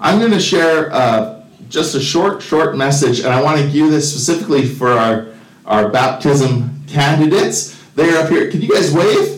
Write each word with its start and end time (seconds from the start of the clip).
I'm 0.00 0.18
going 0.18 0.32
to 0.32 0.40
share 0.40 0.92
uh, 0.92 1.42
just 1.68 1.94
a 1.94 2.00
short, 2.00 2.42
short 2.42 2.76
message, 2.76 3.20
and 3.20 3.28
I 3.28 3.42
want 3.42 3.60
to 3.60 3.68
gear 3.68 3.88
this 3.88 4.10
specifically 4.10 4.66
for 4.66 4.90
our, 4.90 5.28
our 5.66 5.88
baptism 5.88 6.84
candidates. 6.86 7.76
They're 7.94 8.22
up 8.22 8.30
here. 8.30 8.50
Can 8.50 8.60
you 8.60 8.68
guys 8.68 8.92
wave? 8.92 9.34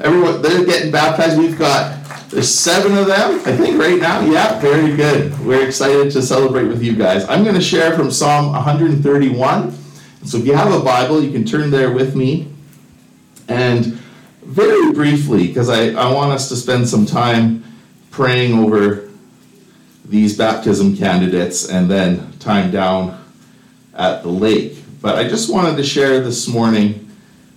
Everyone, 0.00 0.40
they're 0.42 0.64
getting 0.64 0.90
baptized. 0.90 1.38
We've 1.38 1.58
got 1.58 2.04
there's 2.34 2.52
seven 2.52 2.98
of 2.98 3.06
them, 3.06 3.40
I 3.46 3.56
think, 3.56 3.78
right 3.78 4.00
now. 4.00 4.20
Yeah, 4.20 4.58
very 4.58 4.96
good. 4.96 5.38
We're 5.46 5.64
excited 5.66 6.10
to 6.12 6.22
celebrate 6.22 6.64
with 6.64 6.82
you 6.82 6.96
guys. 6.96 7.24
I'm 7.28 7.44
going 7.44 7.54
to 7.54 7.62
share 7.62 7.96
from 7.96 8.10
Psalm 8.10 8.52
131. 8.52 9.70
So 10.24 10.38
if 10.38 10.46
you 10.46 10.54
have 10.54 10.72
a 10.72 10.80
Bible, 10.80 11.22
you 11.22 11.30
can 11.30 11.44
turn 11.44 11.70
there 11.70 11.92
with 11.92 12.16
me. 12.16 12.48
And 13.46 13.84
very 14.42 14.92
briefly, 14.92 15.46
because 15.46 15.68
I, 15.68 15.90
I 15.90 16.12
want 16.12 16.32
us 16.32 16.48
to 16.48 16.56
spend 16.56 16.88
some 16.88 17.06
time 17.06 17.62
praying 18.10 18.58
over 18.58 19.03
these 20.04 20.36
baptism 20.36 20.96
candidates 20.96 21.68
and 21.68 21.90
then 21.90 22.32
time 22.38 22.70
down 22.70 23.22
at 23.94 24.22
the 24.22 24.28
lake. 24.28 24.78
But 25.00 25.16
I 25.16 25.28
just 25.28 25.52
wanted 25.52 25.76
to 25.76 25.84
share 25.84 26.20
this 26.20 26.48
morning 26.48 27.10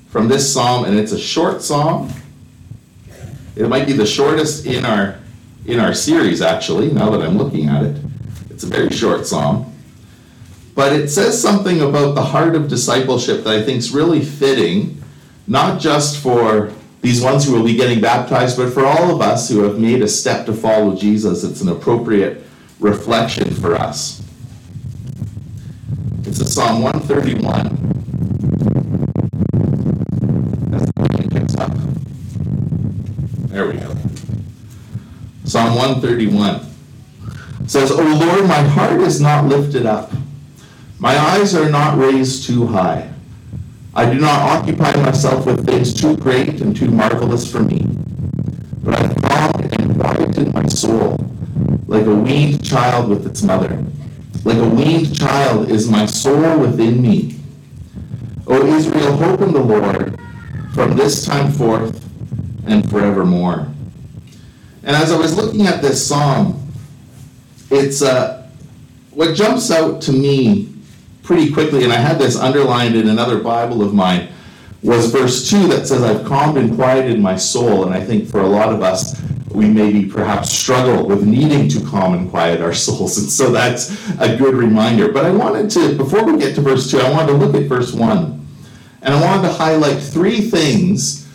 from 0.10 0.28
this 0.28 0.52
psalm, 0.52 0.86
and 0.86 0.98
it's 0.98 1.12
a 1.12 1.20
short 1.20 1.62
psalm. 1.62 2.12
It 3.56 3.68
might 3.68 3.88
be 3.88 3.94
the 3.94 4.06
shortest 4.06 4.66
in 4.66 4.86
our 4.86 5.20
in 5.66 5.82
our 5.82 5.94
series, 5.94 6.42
actually, 6.42 6.92
now 6.94 7.10
that 7.10 7.22
I'm 7.22 7.38
looking 7.38 7.68
at 7.68 7.84
it. 7.84 7.98
It's 8.50 8.64
a 8.64 8.68
very 8.68 8.90
short 8.90 9.28
psalm. 9.28 9.74
But 10.76 10.94
it 10.94 11.10
says 11.10 11.42
something 11.42 11.82
about 11.82 12.16
the 12.16 12.24
heart 12.24 12.56
of 12.56 12.70
discipleship 12.70 13.44
that 13.44 13.54
I 13.54 13.62
think 13.62 13.80
is 13.80 13.92
really 13.92 14.24
fitting, 14.24 15.04
not 15.46 15.82
just 15.82 16.20
for 16.20 16.72
these 17.02 17.22
ones 17.22 17.46
who 17.46 17.54
will 17.54 17.66
be 17.66 17.76
getting 17.76 18.00
baptized, 18.00 18.58
but 18.58 18.72
for 18.72 18.86
all 18.86 19.14
of 19.14 19.22
us 19.22 19.50
who 19.50 19.64
have 19.64 19.78
made 19.78 20.02
a 20.02 20.08
step 20.08 20.46
to 20.46 20.54
follow 20.54 20.96
Jesus. 20.96 21.44
It's 21.44 21.62
an 21.62 21.70
appropriate 21.70 22.47
reflection 22.80 23.54
for 23.54 23.76
us. 23.76 24.24
It's 26.24 26.40
a 26.40 26.46
Psalm 26.46 26.82
131. 26.82 27.88
There 33.48 33.66
we 33.66 33.74
go. 33.74 33.96
Psalm 35.46 35.76
131 35.76 36.62
says, 37.66 37.92
O 37.92 37.96
Lord, 37.96 38.48
my 38.48 38.62
heart 38.62 39.02
is 39.02 39.20
not 39.20 39.46
lifted 39.46 39.86
up. 39.86 40.12
My 41.00 41.18
eyes 41.18 41.56
are 41.56 41.70
not 41.70 41.98
raised 41.98 42.46
too 42.46 42.68
high. 42.68 43.12
I 43.96 44.12
do 44.12 44.20
not 44.20 44.42
occupy 44.42 44.96
myself 45.02 45.46
with 45.46 45.66
things 45.66 45.94
too 45.94 46.16
great 46.18 46.62
and 46.62 46.76
too 46.76 46.92
marvelous 46.92 47.52
for 47.52 47.62
me. 47.62 47.86
But 48.84 48.96
I 48.96 49.08
have 49.08 49.22
calmed 49.24 49.80
and 49.80 50.00
quieted 50.00 50.54
my 50.54 50.68
soul, 50.68 51.18
like 51.88 52.06
a 52.06 52.16
weaned 52.16 52.64
child 52.64 53.10
with 53.10 53.26
its 53.26 53.42
mother. 53.42 53.84
Like 54.44 54.58
a 54.58 54.70
weaned 54.70 55.18
child 55.18 55.72
is 55.72 55.90
my 55.90 56.06
soul 56.06 56.60
within 56.60 57.02
me. 57.02 57.40
O 58.46 58.66
Israel, 58.66 59.18
hope 59.18 59.42
in 59.42 59.54
the 59.54 59.60
Lord 59.60 60.20
from 60.74 60.96
this 60.96 61.26
time 61.26 61.52
forth 61.52 62.06
and 62.68 62.90
forevermore. 62.90 63.68
And 64.84 64.96
as 64.96 65.12
I 65.12 65.18
was 65.18 65.36
looking 65.36 65.68
at 65.68 65.82
this 65.82 66.06
psalm, 66.06 66.72
it's 67.70 68.02
uh, 68.02 68.50
what 69.12 69.36
jumps 69.36 69.72
out 69.72 70.02
to 70.04 70.12
me 70.14 70.74
pretty 71.24 71.52
quickly, 71.52 71.84
and 71.84 71.92
I 71.92 71.98
had 71.98 72.20
this 72.20 72.38
underlined 72.38 72.96
in 72.96 73.10
another 73.10 73.40
Bible 73.40 73.82
of 73.82 73.94
mine, 73.94 74.30
was 74.82 75.12
verse 75.12 75.50
2 75.50 75.68
that 75.68 75.88
says, 75.88 76.04
I've 76.04 76.26
calmed 76.26 76.58
and 76.58 76.76
quieted 76.76 77.20
my 77.20 77.36
soul. 77.36 77.84
And 77.84 77.94
I 77.94 78.02
think 78.02 78.30
for 78.30 78.40
a 78.40 78.48
lot 78.48 78.72
of 78.72 78.82
us, 78.82 79.20
we 79.50 79.68
maybe 79.68 80.06
perhaps 80.06 80.52
struggle 80.52 81.08
with 81.08 81.26
needing 81.26 81.70
to 81.70 81.86
calm 81.86 82.14
and 82.14 82.30
quiet 82.30 82.62
our 82.62 82.74
souls. 82.86 83.18
And 83.18 83.30
so 83.30 83.52
that's 83.52 84.10
a 84.20 84.36
good 84.36 84.56
reminder. 84.56 85.12
But 85.12 85.26
I 85.26 85.32
wanted 85.32 85.70
to, 85.72 85.96
before 85.96 86.24
we 86.24 86.38
get 86.38 86.56
to 86.56 86.62
verse 86.62 86.92
2, 86.92 87.00
I 87.00 87.12
wanted 87.12 87.28
to 87.28 87.38
look 87.38 87.56
at 87.56 87.64
verse 87.64 87.94
1. 87.94 88.48
And 89.02 89.14
I 89.14 89.22
wanted 89.22 89.48
to 89.48 89.54
highlight 89.54 90.02
three 90.02 90.42
things 90.42 91.28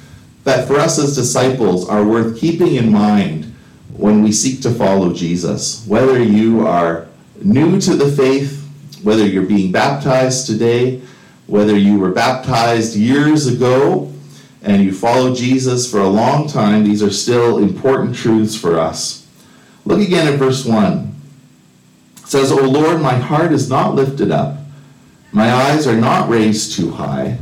that 0.45 0.67
for 0.67 0.77
us 0.77 0.99
as 0.99 1.15
disciples 1.15 1.89
are 1.89 2.05
worth 2.05 2.39
keeping 2.39 2.75
in 2.75 2.91
mind 2.91 3.55
when 3.97 4.23
we 4.23 4.33
seek 4.33 4.61
to 4.63 4.71
follow 4.71 5.13
Jesus. 5.13 5.87
Whether 5.87 6.23
you 6.23 6.67
are 6.67 7.07
new 7.43 7.81
to 7.81 7.95
the 7.95 8.11
faith, 8.11 8.59
whether 9.03 9.27
you're 9.27 9.45
being 9.45 9.73
baptized 9.73 10.47
today, 10.47 11.01
whether 11.47 11.77
you 11.77 11.99
were 11.99 12.11
baptized 12.11 12.97
years 12.97 13.47
ago 13.47 14.12
and 14.63 14.83
you 14.83 14.93
follow 14.93 15.35
Jesus 15.35 15.91
for 15.91 16.01
a 16.01 16.09
long 16.09 16.49
time, 16.49 16.85
these 16.85 17.03
are 17.03 17.11
still 17.11 17.59
important 17.59 18.15
truths 18.15 18.57
for 18.57 18.79
us. 18.79 19.27
Look 19.85 20.01
again 20.01 20.33
at 20.33 20.39
verse 20.39 20.65
1. 20.65 21.15
It 22.19 22.27
says, 22.29 22.53
O 22.53 22.57
Lord, 22.57 23.01
my 23.01 23.15
heart 23.15 23.53
is 23.53 23.69
not 23.69 23.95
lifted 23.95 24.31
up, 24.31 24.59
my 25.33 25.53
eyes 25.53 25.87
are 25.87 25.97
not 25.97 26.29
raised 26.29 26.77
too 26.77 26.93
high. 26.93 27.39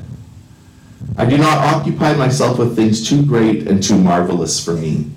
I 1.17 1.27
do 1.27 1.37
not 1.37 1.59
occupy 1.59 2.15
myself 2.15 2.59
with 2.59 2.77
things 2.77 3.07
too 3.09 3.25
great 3.25 3.67
and 3.67 3.83
too 3.83 3.99
marvelous 3.99 4.65
for 4.65 4.75
me. 4.75 5.11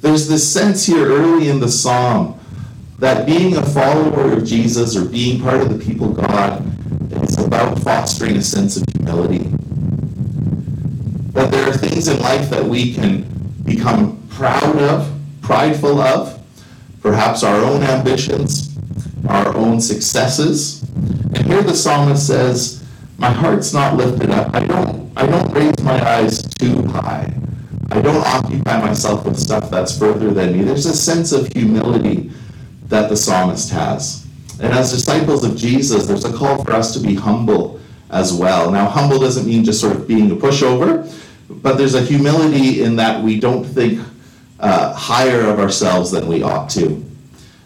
There's 0.00 0.28
this 0.28 0.50
sense 0.50 0.86
here 0.86 1.06
early 1.06 1.48
in 1.48 1.60
the 1.60 1.68
psalm 1.68 2.38
that 2.98 3.26
being 3.26 3.56
a 3.56 3.64
follower 3.64 4.32
of 4.32 4.44
Jesus 4.44 4.96
or 4.96 5.04
being 5.04 5.40
part 5.40 5.60
of 5.60 5.70
the 5.70 5.82
people 5.82 6.10
of 6.10 6.26
God 6.26 7.22
is 7.22 7.38
about 7.38 7.78
fostering 7.80 8.36
a 8.36 8.42
sense 8.42 8.76
of 8.76 8.84
humility. 8.94 9.50
That 11.32 11.50
there 11.50 11.68
are 11.68 11.72
things 11.72 12.08
in 12.08 12.20
life 12.20 12.50
that 12.50 12.64
we 12.64 12.94
can 12.94 13.22
become 13.64 14.26
proud 14.30 14.76
of, 14.76 15.12
prideful 15.42 16.00
of, 16.00 16.40
perhaps 17.02 17.42
our 17.42 17.56
own 17.56 17.82
ambitions, 17.82 18.76
our 19.28 19.56
own 19.56 19.80
successes. 19.80 20.82
And 21.34 21.46
here 21.46 21.62
the 21.62 21.74
psalmist 21.74 22.26
says, 22.26 22.84
My 23.18 23.30
heart's 23.30 23.72
not 23.72 23.96
lifted 23.96 24.30
up. 24.30 24.54
I 24.54 24.66
don't 24.66 25.00
I 25.16 25.26
don't 25.26 25.52
raise 25.52 25.78
my 25.82 26.00
eyes 26.08 26.42
too 26.42 26.82
high. 26.86 27.32
I 27.90 28.00
don't 28.00 28.24
occupy 28.24 28.80
myself 28.80 29.24
with 29.24 29.38
stuff 29.38 29.68
that's 29.68 29.98
further 29.98 30.30
than 30.30 30.52
me. 30.52 30.62
There's 30.62 30.86
a 30.86 30.96
sense 30.96 31.32
of 31.32 31.52
humility 31.52 32.30
that 32.86 33.08
the 33.08 33.16
psalmist 33.16 33.70
has. 33.70 34.26
And 34.60 34.72
as 34.72 34.92
disciples 34.92 35.44
of 35.44 35.56
Jesus, 35.56 36.06
there's 36.06 36.24
a 36.24 36.32
call 36.32 36.62
for 36.64 36.72
us 36.72 36.92
to 36.94 37.00
be 37.00 37.14
humble 37.14 37.79
as 38.10 38.32
well. 38.32 38.70
Now, 38.70 38.86
humble 38.88 39.18
doesn't 39.18 39.46
mean 39.46 39.64
just 39.64 39.80
sort 39.80 39.96
of 39.96 40.06
being 40.06 40.30
a 40.30 40.36
pushover, 40.36 41.10
but 41.48 41.78
there's 41.78 41.94
a 41.94 42.02
humility 42.02 42.82
in 42.82 42.96
that 42.96 43.22
we 43.22 43.38
don't 43.38 43.64
think 43.64 44.00
uh, 44.58 44.92
higher 44.94 45.42
of 45.42 45.58
ourselves 45.58 46.10
than 46.10 46.26
we 46.26 46.42
ought 46.42 46.68
to. 46.70 47.04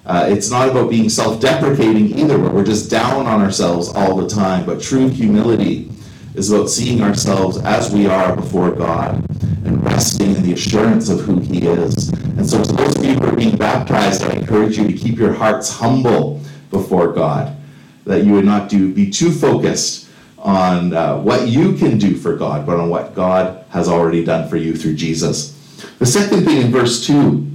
Uh, 0.06 0.27
it's 0.28 0.50
not 0.50 0.69
about 0.69 0.91
being 0.91 1.09
self 1.09 1.41
deprecating 1.41 2.19
either, 2.19 2.38
where 2.38 2.50
we're 2.50 2.65
just 2.65 2.91
down 2.91 3.27
on 3.27 3.41
ourselves 3.41 3.88
all 3.88 4.16
the 4.16 4.28
time, 4.28 4.66
but 4.66 4.81
true 4.81 5.09
humility 5.09 5.91
is 6.34 6.50
about 6.50 6.69
seeing 6.69 7.00
ourselves 7.00 7.59
as 7.59 7.91
we 7.91 8.06
are 8.06 8.37
before 8.37 8.71
God 8.71 9.25
and 9.65 9.82
resting 9.82 10.34
in 10.34 10.43
the 10.43 10.53
assurance 10.53 11.09
of 11.09 11.21
who 11.21 11.41
He 11.41 11.66
is. 11.66 12.11
And 12.11 12.49
so, 12.49 12.62
to 12.62 12.72
those 12.72 12.99
of 12.99 13.05
you 13.05 13.15
who 13.15 13.25
are 13.25 13.37
being 13.37 13.56
baptized, 13.56 14.25
I 14.25 14.32
encourage 14.32 14.76
you 14.76 14.87
to 14.87 14.93
keep 14.93 15.16
your 15.16 15.32
hearts 15.32 15.71
humble 15.71 16.43
before 16.71 17.12
God, 17.12 17.56
that 18.05 18.25
you 18.25 18.32
would 18.32 18.44
not 18.44 18.69
do 18.69 18.93
be 18.93 19.09
too 19.09 19.32
focused 19.32 20.03
on 20.44 20.93
uh, 20.93 21.19
what 21.19 21.49
you 21.49 21.75
can 21.75 21.99
do 21.99 22.16
for 22.16 22.37
God, 22.37 22.66
but 22.66 22.78
on 22.78 22.91
what 22.91 23.15
God 23.15 23.65
has 23.71 23.88
already 23.88 24.25
done 24.25 24.49
for 24.49 24.56
you 24.56 24.77
through 24.77 24.94
Jesus. 24.94 25.53
The 25.99 26.06
second 26.06 26.44
thing 26.44 26.59
in 26.59 26.71
verse 26.71 27.05
2, 27.06 27.50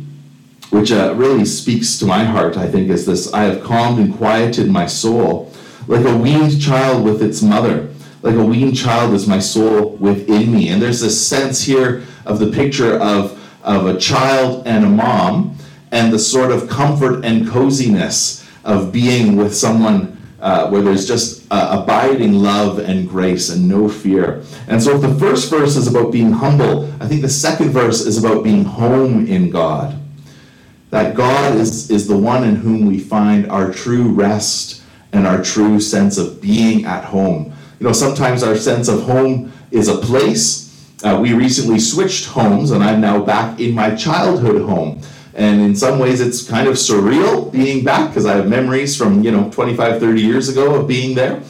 which 0.72 0.92
uh, 0.92 1.14
really 1.16 1.46
speaks 1.46 1.98
to 2.00 2.06
my 2.06 2.24
heart, 2.24 2.58
I 2.58 2.68
think, 2.68 2.90
is 2.90 3.06
this 3.06 3.32
I 3.34 3.44
have 3.44 3.64
calmed 3.64 4.00
and 4.00 4.14
quieted 4.14 4.70
my 4.70 4.88
soul 4.88 5.54
like 5.88 6.06
a 6.06 6.18
weaned 6.18 6.62
child 6.62 7.06
with 7.06 7.22
its 7.24 7.42
mother 7.42 7.90
like 8.22 8.36
a 8.36 8.44
weaned 8.44 8.76
child 8.76 9.14
is 9.14 9.28
my 9.28 9.40
soul 9.40 9.92
within 9.96 10.52
me. 10.52 10.70
And 10.70 10.82
there's 10.82 11.00
this 11.00 11.26
sense 11.26 11.64
here 11.64 12.04
of 12.26 12.40
the 12.40 12.52
picture 12.52 12.98
of, 13.00 13.40
of 13.64 13.86
a 13.88 13.98
child 13.98 14.68
and 14.68 14.86
a 14.86 14.90
mom 14.90 15.58
and 15.92 16.14
the 16.14 16.20
sort 16.20 16.52
of 16.52 16.70
comfort 16.70 17.24
and 17.24 17.48
coziness 17.48 18.46
of 18.64 18.92
being 18.92 19.38
with 19.38 19.56
someone 19.56 20.18
uh, 20.42 20.70
where 20.70 20.82
there's 20.82 21.08
just 21.08 21.46
uh, 21.52 21.82
abiding 21.82 22.34
love 22.34 22.80
and 22.80 23.08
grace 23.10 23.50
and 23.50 23.68
no 23.68 23.90
fear. 23.90 24.44
And 24.68 24.82
so 24.82 24.96
if 24.96 25.02
the 25.02 25.16
first 25.16 25.50
verse 25.50 25.76
is 25.76 25.88
about 25.88 26.12
being 26.12 26.32
humble, 26.32 26.92
I 27.02 27.08
think 27.08 27.22
the 27.22 27.30
second 27.30 27.72
verse 27.72 28.06
is 28.06 28.24
about 28.24 28.44
being 28.44 28.64
home 28.64 29.28
in 29.28 29.50
God. 29.50 30.00
That 30.92 31.16
God 31.16 31.56
is, 31.56 31.92
is 31.92 32.08
the 32.08 32.18
one 32.18 32.44
in 32.44 32.56
whom 32.56 32.86
we 32.86 33.00
find 33.00 33.50
our 33.52 33.72
true 33.72 34.10
rest 34.10 34.82
and 35.12 35.28
our 35.28 35.44
true 35.44 35.80
sense 35.80 36.18
of 36.18 36.42
being 36.42 36.86
at 36.86 37.04
home. 37.04 37.54
You 37.80 37.88
know, 37.88 37.94
sometimes 37.94 38.44
our 38.44 38.56
sense 38.56 38.88
of 38.88 39.04
home 39.04 39.52
is 39.72 39.88
a 39.88 39.98
place. 39.98 40.68
Uh, 41.04 41.20
we 41.22 41.34
recently 41.34 41.80
switched 41.80 42.26
homes, 42.26 42.72
and 42.72 42.84
I'm 42.84 43.00
now 43.02 43.24
back 43.24 43.60
in 43.60 43.74
my 43.74 43.96
childhood 43.96 44.62
home. 44.62 45.02
And 45.36 45.62
in 45.62 45.76
some 45.76 46.00
ways, 46.00 46.22
it's 46.22 46.48
kind 46.48 46.68
of 46.68 46.76
surreal 46.76 47.52
being 47.52 47.84
back 47.84 48.10
because 48.10 48.26
I 48.26 48.36
have 48.36 48.48
memories 48.48 48.98
from, 48.98 49.24
you 49.24 49.32
know, 49.32 49.50
25, 49.52 50.00
30 50.00 50.22
years 50.22 50.50
ago 50.50 50.76
of 50.76 50.88
being 50.88 51.16
there. 51.16 51.42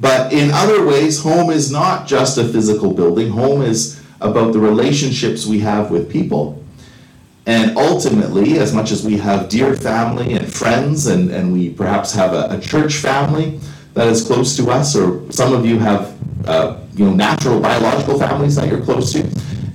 But 0.00 0.32
in 0.32 0.50
other 0.50 0.84
ways, 0.84 1.22
home 1.22 1.50
is 1.50 1.70
not 1.70 2.06
just 2.06 2.38
a 2.38 2.48
physical 2.48 2.92
building, 2.92 3.30
home 3.30 3.62
is 3.62 4.02
about 4.20 4.52
the 4.52 4.58
relationships 4.58 5.46
we 5.46 5.60
have 5.60 5.90
with 5.90 6.10
people. 6.10 6.62
And 7.46 7.76
ultimately, 7.76 8.58
as 8.58 8.72
much 8.72 8.90
as 8.90 9.04
we 9.04 9.16
have 9.18 9.48
dear 9.48 9.74
family 9.74 10.34
and 10.34 10.52
friends, 10.52 11.06
and, 11.06 11.30
and 11.30 11.52
we 11.52 11.70
perhaps 11.70 12.12
have 12.12 12.32
a, 12.32 12.48
a 12.50 12.60
church 12.60 12.96
family 12.96 13.60
that 13.94 14.06
is 14.06 14.24
close 14.24 14.56
to 14.56 14.70
us, 14.70 14.94
or 14.94 15.30
some 15.32 15.52
of 15.52 15.66
you 15.66 15.78
have 15.78 16.16
uh, 16.46 16.78
you 16.94 17.04
know 17.04 17.14
natural 17.14 17.60
biological 17.60 18.18
families 18.18 18.56
that 18.56 18.68
you're 18.68 18.82
close 18.82 19.12
to, 19.12 19.20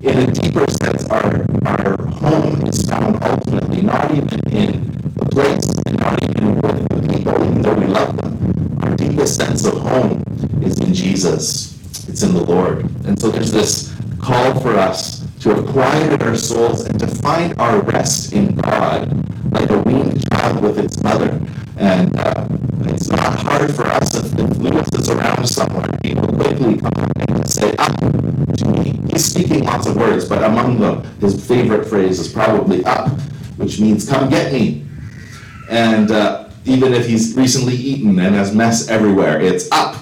in 0.01 0.17
a 0.19 0.31
deeper 0.31 0.65
sense, 0.71 1.05
our, 1.09 1.45
our 1.65 1.97
home 2.25 2.65
is 2.65 2.81
found 2.89 3.23
ultimately 3.23 3.81
not 3.81 4.09
even 4.11 4.39
in 4.49 4.71
the 5.15 5.25
place 5.25 5.67
and 5.85 5.99
not 5.99 6.17
even 6.23 6.55
with 6.59 6.89
the 6.89 7.13
people, 7.13 7.35
even 7.45 7.61
though 7.61 7.75
we 7.75 7.85
love 7.85 8.17
them. 8.17 8.79
Our 8.81 8.95
deepest 8.95 9.35
sense 9.35 9.63
of 9.65 9.77
home 9.77 10.23
is 10.63 10.79
in 10.79 10.93
Jesus. 10.93 11.77
It's 12.09 12.23
in 12.23 12.33
the 12.33 12.43
Lord. 12.43 12.83
And 13.05 13.19
so 13.19 13.29
there's 13.29 13.51
this 13.51 13.93
call 14.19 14.59
for 14.59 14.75
us 14.75 15.23
to 15.41 15.53
have 15.53 15.67
quieted 15.67 16.23
our 16.23 16.35
souls 16.35 16.85
and 16.85 16.99
to 16.99 17.07
find 17.07 17.53
our 17.59 17.81
rest 17.81 18.33
in 18.33 18.55
God, 18.55 19.05
like 19.51 19.69
a 19.69 19.77
weaned 19.83 20.27
child 20.31 20.63
with 20.63 20.79
its 20.79 21.01
mother. 21.03 21.39
And 21.77 22.17
uh, 22.17 22.47
it's 22.85 23.09
not 23.09 23.39
hard 23.39 23.75
for 23.75 23.85
us 23.85 24.15
if, 24.15 24.33
if 24.33 24.57
Lewis 24.57 24.87
is 24.93 25.09
around 25.09 25.47
somewhere. 25.47 25.89
He 26.03 26.15
quickly 26.15 26.77
come 26.77 27.11
and 27.29 27.47
say, 27.47 27.71
me. 28.01 28.24
He's 29.15 29.23
speaking 29.23 29.63
lots 29.63 29.87
of 29.87 29.95
words, 29.95 30.27
but 30.27 30.43
among 30.43 30.77
them, 30.77 31.01
his 31.21 31.47
favorite 31.47 31.87
phrase 31.87 32.19
is 32.19 32.27
probably 32.27 32.83
up, 32.83 33.07
which 33.55 33.79
means 33.79 34.09
come 34.09 34.29
get 34.29 34.51
me. 34.51 34.85
And 35.69 36.11
uh, 36.11 36.49
even 36.65 36.93
if 36.93 37.07
he's 37.07 37.33
recently 37.33 37.75
eaten 37.75 38.19
and 38.19 38.35
has 38.35 38.53
mess 38.53 38.89
everywhere, 38.89 39.39
it's 39.39 39.71
up. 39.71 39.95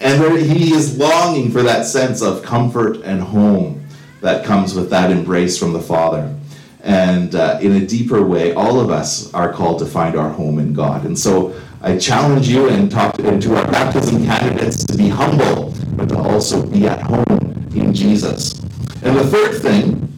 And 0.00 0.40
he 0.40 0.74
is 0.74 0.98
longing 0.98 1.52
for 1.52 1.62
that 1.62 1.86
sense 1.86 2.20
of 2.20 2.42
comfort 2.42 2.96
and 3.04 3.20
home 3.20 3.86
that 4.22 4.44
comes 4.44 4.74
with 4.74 4.90
that 4.90 5.12
embrace 5.12 5.56
from 5.56 5.72
the 5.72 5.80
Father. 5.80 6.34
And 6.82 7.32
uh, 7.36 7.60
in 7.62 7.80
a 7.80 7.86
deeper 7.86 8.26
way, 8.26 8.54
all 8.54 8.80
of 8.80 8.90
us 8.90 9.32
are 9.34 9.52
called 9.52 9.78
to 9.78 9.86
find 9.86 10.16
our 10.16 10.30
home 10.30 10.58
in 10.58 10.72
God. 10.72 11.04
And 11.04 11.16
so 11.16 11.54
I 11.80 11.96
challenge 11.96 12.48
you 12.48 12.70
and 12.70 12.90
talk 12.90 13.16
to, 13.18 13.40
to 13.40 13.56
our 13.56 13.70
baptism 13.70 14.24
candidates 14.24 14.84
to 14.86 14.96
be 14.96 15.08
humble, 15.08 15.72
but 15.92 16.08
to 16.08 16.18
also 16.18 16.66
be 16.66 16.88
at 16.88 17.00
home 17.02 17.45
in 17.80 17.94
Jesus. 17.94 18.60
And 19.02 19.16
the 19.16 19.26
third 19.26 19.60
thing 19.60 20.12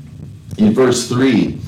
in 0.58 0.75
verse 0.75 1.08
3 1.08 1.58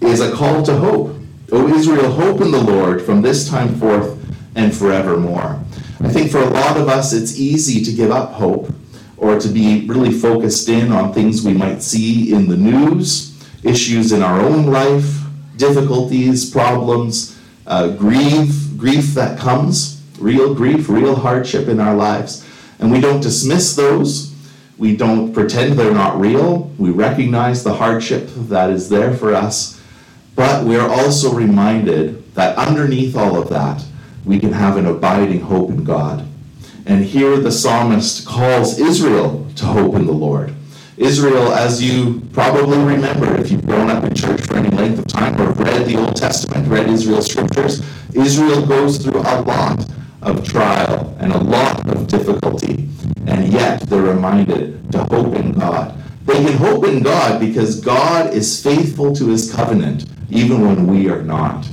is 0.00 0.20
a 0.20 0.32
call 0.32 0.62
to 0.64 0.76
hope. 0.76 1.14
O 1.50 1.68
Israel, 1.74 2.10
hope 2.10 2.40
in 2.40 2.50
the 2.50 2.62
Lord 2.62 3.02
from 3.02 3.22
this 3.22 3.48
time 3.48 3.74
forth 3.76 4.18
and 4.54 4.74
forevermore. 4.74 5.60
I 6.00 6.08
think 6.08 6.30
for 6.30 6.42
a 6.42 6.50
lot 6.50 6.76
of 6.76 6.88
us, 6.88 7.12
it's 7.12 7.38
easy 7.38 7.84
to 7.84 7.92
give 7.92 8.10
up 8.10 8.32
hope 8.32 8.70
or 9.16 9.38
to 9.40 9.48
be 9.48 9.86
really 9.86 10.12
focused 10.12 10.68
in 10.68 10.92
on 10.92 11.12
things 11.12 11.44
we 11.44 11.52
might 11.52 11.82
see 11.82 12.32
in 12.32 12.48
the 12.48 12.56
news, 12.56 13.36
issues 13.64 14.12
in 14.12 14.22
our 14.22 14.40
own 14.40 14.66
life, 14.66 15.22
difficulties, 15.56 16.48
problems, 16.48 17.38
uh, 17.66 17.88
grief, 17.88 18.76
grief 18.76 19.06
that 19.14 19.38
comes, 19.38 20.00
real 20.18 20.54
grief, 20.54 20.88
real 20.88 21.16
hardship 21.16 21.68
in 21.68 21.80
our 21.80 21.94
lives. 21.94 22.46
And 22.78 22.92
we 22.92 23.00
don't 23.00 23.20
dismiss 23.20 23.74
those. 23.74 24.27
We 24.78 24.96
don't 24.96 25.32
pretend 25.34 25.72
they're 25.72 25.92
not 25.92 26.20
real. 26.20 26.70
We 26.78 26.90
recognize 26.90 27.64
the 27.64 27.74
hardship 27.74 28.28
that 28.48 28.70
is 28.70 28.88
there 28.88 29.12
for 29.12 29.34
us. 29.34 29.82
But 30.36 30.64
we 30.64 30.76
are 30.76 30.88
also 30.88 31.34
reminded 31.34 32.34
that 32.36 32.56
underneath 32.56 33.16
all 33.16 33.36
of 33.36 33.48
that, 33.48 33.84
we 34.24 34.38
can 34.38 34.52
have 34.52 34.76
an 34.76 34.86
abiding 34.86 35.40
hope 35.40 35.70
in 35.70 35.82
God. 35.82 36.24
And 36.86 37.04
here 37.04 37.38
the 37.38 37.50
psalmist 37.50 38.24
calls 38.24 38.78
Israel 38.78 39.46
to 39.56 39.66
hope 39.66 39.96
in 39.96 40.06
the 40.06 40.12
Lord. 40.12 40.54
Israel, 40.96 41.52
as 41.52 41.82
you 41.82 42.22
probably 42.32 42.78
remember, 42.78 43.36
if 43.36 43.50
you've 43.50 43.66
grown 43.66 43.90
up 43.90 44.04
in 44.04 44.14
church 44.14 44.42
for 44.42 44.56
any 44.56 44.70
length 44.76 45.00
of 45.00 45.06
time 45.06 45.40
or 45.40 45.52
read 45.52 45.86
the 45.86 45.96
Old 45.96 46.16
Testament, 46.16 46.68
read 46.68 46.88
Israel's 46.88 47.30
scriptures, 47.30 47.82
Israel 48.14 48.64
goes 48.64 48.98
through 48.98 49.20
a 49.20 49.42
lot 49.42 49.88
of 50.28 50.46
trial 50.46 51.16
and 51.20 51.32
a 51.32 51.38
lot 51.38 51.88
of 51.88 52.06
difficulty. 52.06 52.88
And 53.26 53.52
yet 53.52 53.80
they're 53.82 54.02
reminded 54.02 54.90
to 54.92 55.04
hope 55.04 55.34
in 55.34 55.52
God. 55.52 55.94
They 56.26 56.44
can 56.44 56.56
hope 56.56 56.84
in 56.84 57.02
God 57.02 57.40
because 57.40 57.80
God 57.80 58.34
is 58.34 58.62
faithful 58.62 59.14
to 59.16 59.28
his 59.28 59.52
covenant, 59.52 60.06
even 60.30 60.60
when 60.66 60.86
we 60.86 61.08
are 61.08 61.22
not. 61.22 61.66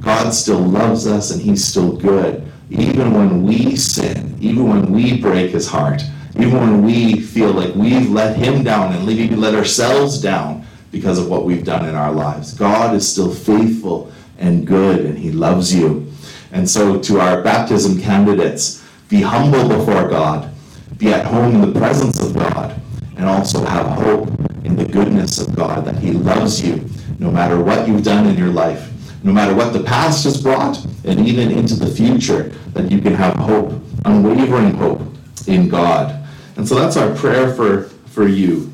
God 0.00 0.30
still 0.30 0.60
loves 0.60 1.06
us 1.06 1.30
and 1.30 1.40
he's 1.40 1.64
still 1.64 1.96
good 1.96 2.48
even 2.72 3.12
when 3.12 3.42
we 3.42 3.76
sin, 3.76 4.36
even 4.40 4.68
when 4.68 4.90
we 4.90 5.20
break 5.20 5.50
his 5.50 5.68
heart, 5.68 6.02
even 6.36 6.54
when 6.54 6.82
we 6.82 7.20
feel 7.20 7.52
like 7.52 7.74
we've 7.74 8.10
let 8.10 8.36
him 8.36 8.64
down 8.64 8.94
and 8.94 9.06
maybe 9.06 9.36
let 9.36 9.54
ourselves 9.54 10.20
down 10.20 10.64
because 10.90 11.18
of 11.18 11.28
what 11.28 11.44
we've 11.44 11.64
done 11.64 11.86
in 11.86 11.94
our 11.94 12.12
lives. 12.12 12.54
God 12.54 12.94
is 12.94 13.10
still 13.10 13.32
faithful 13.32 14.10
and 14.38 14.66
good 14.66 15.04
and 15.04 15.18
he 15.18 15.32
loves 15.32 15.74
you. 15.74 16.11
And 16.52 16.68
so, 16.68 17.00
to 17.00 17.20
our 17.20 17.42
baptism 17.42 18.00
candidates, 18.00 18.86
be 19.08 19.20
humble 19.20 19.68
before 19.68 20.08
God, 20.08 20.52
be 20.98 21.12
at 21.12 21.26
home 21.26 21.54
in 21.54 21.72
the 21.72 21.78
presence 21.78 22.20
of 22.20 22.34
God, 22.34 22.80
and 23.16 23.26
also 23.26 23.64
have 23.64 23.86
hope 23.98 24.28
in 24.64 24.76
the 24.76 24.84
goodness 24.84 25.40
of 25.40 25.56
God 25.56 25.84
that 25.84 25.98
he 25.98 26.12
loves 26.12 26.64
you 26.64 26.88
no 27.18 27.30
matter 27.30 27.60
what 27.60 27.88
you've 27.88 28.04
done 28.04 28.26
in 28.26 28.36
your 28.36 28.48
life 28.52 28.92
no 29.22 29.32
matter 29.32 29.54
what 29.54 29.72
the 29.72 29.82
past 29.82 30.24
has 30.24 30.40
brought, 30.40 30.84
and 31.04 31.26
even 31.26 31.50
into 31.50 31.74
the 31.74 31.86
future, 31.86 32.52
that 32.72 32.90
you 32.90 33.00
can 33.00 33.14
have 33.14 33.34
hope, 33.36 33.72
unwavering 34.04 34.74
hope 34.74 35.00
in 35.46 35.68
God. 35.68 36.26
And 36.56 36.66
so 36.66 36.74
that's 36.74 36.96
our 36.96 37.14
prayer 37.14 37.54
for, 37.54 37.84
for 38.06 38.26
you 38.26 38.72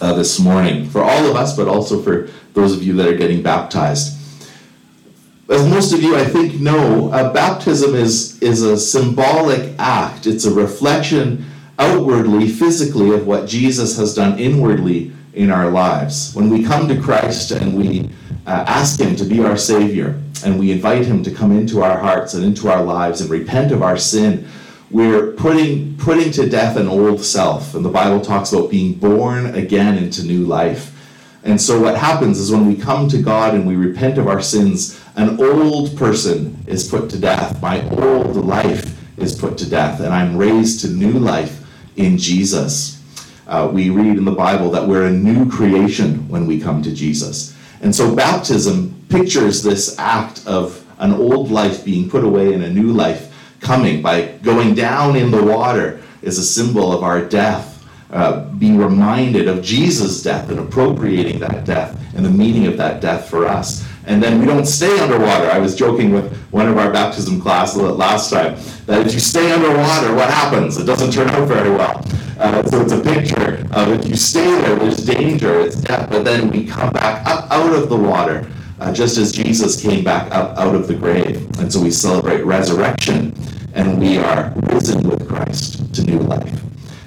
uh, 0.00 0.14
this 0.14 0.38
morning, 0.38 0.88
for 0.88 1.02
all 1.02 1.26
of 1.26 1.36
us, 1.36 1.56
but 1.56 1.68
also 1.68 2.00
for 2.00 2.28
those 2.54 2.74
of 2.74 2.82
you 2.82 2.94
that 2.94 3.06
are 3.06 3.16
getting 3.16 3.42
baptized. 3.42 4.17
As 5.48 5.66
most 5.66 5.94
of 5.94 6.02
you, 6.02 6.14
I 6.14 6.26
think, 6.26 6.60
know, 6.60 7.10
uh, 7.10 7.32
baptism 7.32 7.94
is, 7.94 8.38
is 8.42 8.62
a 8.62 8.76
symbolic 8.76 9.74
act. 9.78 10.26
It's 10.26 10.44
a 10.44 10.52
reflection 10.52 11.46
outwardly, 11.78 12.48
physically, 12.48 13.14
of 13.14 13.26
what 13.26 13.48
Jesus 13.48 13.96
has 13.96 14.14
done 14.14 14.38
inwardly 14.38 15.10
in 15.32 15.50
our 15.50 15.70
lives. 15.70 16.34
When 16.34 16.50
we 16.50 16.64
come 16.64 16.86
to 16.88 17.00
Christ 17.00 17.50
and 17.52 17.74
we 17.74 18.10
uh, 18.46 18.64
ask 18.66 19.00
Him 19.00 19.16
to 19.16 19.24
be 19.24 19.42
our 19.42 19.56
Savior 19.56 20.20
and 20.44 20.58
we 20.58 20.70
invite 20.70 21.06
Him 21.06 21.22
to 21.22 21.30
come 21.30 21.52
into 21.52 21.82
our 21.82 21.98
hearts 21.98 22.34
and 22.34 22.44
into 22.44 22.68
our 22.68 22.84
lives 22.84 23.22
and 23.22 23.30
repent 23.30 23.72
of 23.72 23.82
our 23.82 23.96
sin, 23.96 24.46
we're 24.90 25.32
putting, 25.32 25.96
putting 25.96 26.30
to 26.32 26.46
death 26.46 26.76
an 26.76 26.88
old 26.88 27.24
self. 27.24 27.74
And 27.74 27.82
the 27.82 27.90
Bible 27.90 28.20
talks 28.20 28.52
about 28.52 28.70
being 28.70 28.92
born 28.92 29.46
again 29.54 29.96
into 29.96 30.24
new 30.24 30.44
life. 30.44 30.94
And 31.44 31.60
so, 31.60 31.80
what 31.80 31.96
happens 31.96 32.38
is 32.38 32.50
when 32.50 32.66
we 32.66 32.76
come 32.76 33.08
to 33.08 33.22
God 33.22 33.54
and 33.54 33.66
we 33.66 33.76
repent 33.76 34.18
of 34.18 34.26
our 34.26 34.42
sins, 34.42 35.00
an 35.18 35.40
old 35.40 35.96
person 35.96 36.64
is 36.68 36.88
put 36.88 37.10
to 37.10 37.18
death. 37.18 37.60
My 37.60 37.82
old 37.90 38.36
life 38.36 38.96
is 39.18 39.34
put 39.36 39.58
to 39.58 39.68
death, 39.68 39.98
and 39.98 40.14
I'm 40.14 40.36
raised 40.36 40.80
to 40.82 40.88
new 40.88 41.12
life 41.12 41.66
in 41.96 42.16
Jesus. 42.18 43.02
Uh, 43.48 43.68
we 43.72 43.90
read 43.90 44.16
in 44.16 44.24
the 44.24 44.30
Bible 44.30 44.70
that 44.70 44.86
we're 44.86 45.06
a 45.06 45.10
new 45.10 45.50
creation 45.50 46.28
when 46.28 46.46
we 46.46 46.60
come 46.60 46.82
to 46.82 46.94
Jesus. 46.94 47.56
And 47.82 47.92
so 47.94 48.14
baptism 48.14 48.94
pictures 49.08 49.64
this 49.64 49.98
act 49.98 50.46
of 50.46 50.86
an 51.00 51.12
old 51.12 51.50
life 51.50 51.84
being 51.84 52.08
put 52.08 52.22
away 52.22 52.52
and 52.52 52.62
a 52.62 52.70
new 52.70 52.92
life 52.92 53.34
coming 53.60 54.00
by 54.00 54.38
going 54.42 54.76
down 54.76 55.16
in 55.16 55.32
the 55.32 55.42
water 55.42 56.00
is 56.22 56.38
a 56.38 56.44
symbol 56.44 56.92
of 56.92 57.02
our 57.02 57.24
death. 57.24 57.74
Uh, 58.10 58.48
being 58.54 58.78
reminded 58.78 59.48
of 59.48 59.62
Jesus' 59.62 60.22
death 60.22 60.48
and 60.48 60.58
appropriating 60.58 61.38
that 61.40 61.64
death 61.66 62.00
and 62.14 62.24
the 62.24 62.30
meaning 62.30 62.66
of 62.66 62.76
that 62.76 63.02
death 63.02 63.28
for 63.28 63.46
us. 63.46 63.86
And 64.08 64.22
then 64.22 64.40
we 64.40 64.46
don't 64.46 64.64
stay 64.64 64.98
underwater. 65.00 65.50
I 65.50 65.58
was 65.58 65.76
joking 65.76 66.12
with 66.14 66.34
one 66.50 66.66
of 66.66 66.78
our 66.78 66.90
baptism 66.90 67.42
class 67.42 67.76
last 67.76 68.30
time 68.30 68.56
that 68.86 69.06
if 69.06 69.12
you 69.12 69.20
stay 69.20 69.52
underwater, 69.52 70.14
what 70.14 70.30
happens? 70.30 70.78
It 70.78 70.86
doesn't 70.86 71.12
turn 71.12 71.28
out 71.28 71.46
very 71.46 71.68
well. 71.68 72.02
Uh, 72.38 72.62
so 72.62 72.80
it's 72.80 72.92
a 72.92 73.02
picture 73.02 73.66
of 73.72 73.88
if 73.88 74.08
you 74.08 74.16
stay 74.16 74.50
there, 74.62 74.76
there's 74.76 75.04
danger, 75.04 75.60
it's 75.60 75.76
death, 75.76 76.08
but 76.08 76.24
then 76.24 76.48
we 76.50 76.64
come 76.64 76.90
back 76.90 77.26
up 77.26 77.50
out 77.50 77.74
of 77.74 77.90
the 77.90 77.96
water, 77.96 78.50
uh, 78.80 78.90
just 78.94 79.18
as 79.18 79.30
Jesus 79.30 79.78
came 79.78 80.02
back 80.02 80.32
up 80.32 80.56
out 80.56 80.74
of 80.74 80.88
the 80.88 80.94
grave. 80.94 81.36
And 81.58 81.70
so 81.70 81.78
we 81.78 81.90
celebrate 81.90 82.42
resurrection, 82.44 83.34
and 83.74 84.00
we 84.00 84.16
are 84.16 84.54
risen 84.70 85.06
with 85.06 85.28
Christ 85.28 85.94
to 85.96 86.02
new 86.02 86.20
life. 86.20 86.62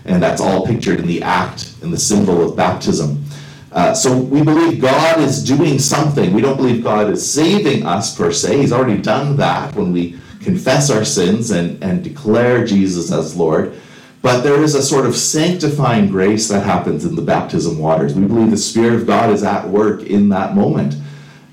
And 0.06 0.22
that's 0.22 0.40
all 0.40 0.68
pictured 0.68 1.00
in 1.00 1.08
the 1.08 1.24
act 1.24 1.74
and 1.82 1.92
the 1.92 1.98
symbol 1.98 2.48
of 2.48 2.56
baptism. 2.56 3.24
Uh, 3.72 3.94
so 3.94 4.18
we 4.18 4.44
believe 4.44 4.82
God 4.82 5.20
is 5.20 5.44
doing 5.44 5.80
something. 5.80 6.34
We 6.34 6.42
don't 6.42 6.58
believe 6.58 6.84
God 6.84 7.10
is 7.10 7.30
saving 7.30 7.86
us 7.86 8.16
per 8.16 8.32
se. 8.32 8.58
He's 8.58 8.74
already 8.74 9.02
done 9.02 9.38
that 9.38 9.74
when 9.76 9.94
we 9.94 10.20
confess 10.42 10.90
our 10.90 11.06
sins 11.06 11.52
and, 11.52 11.82
and 11.84 12.04
declare 12.04 12.66
Jesus 12.66 13.12
as 13.12 13.36
Lord. 13.36 13.80
But 14.22 14.42
there 14.42 14.62
is 14.62 14.76
a 14.76 14.84
sort 14.84 15.06
of 15.06 15.16
sanctifying 15.16 16.08
grace 16.08 16.48
that 16.50 16.66
happens 16.66 17.06
in 17.06 17.16
the 17.16 17.22
baptism 17.22 17.80
waters. 17.80 18.14
We 18.14 18.26
believe 18.26 18.52
the 18.52 18.58
Spirit 18.58 18.94
of 18.94 19.08
God 19.08 19.32
is 19.32 19.44
at 19.44 19.68
work 19.68 20.04
in 20.04 20.30
that 20.30 20.54
moment. 20.54 20.96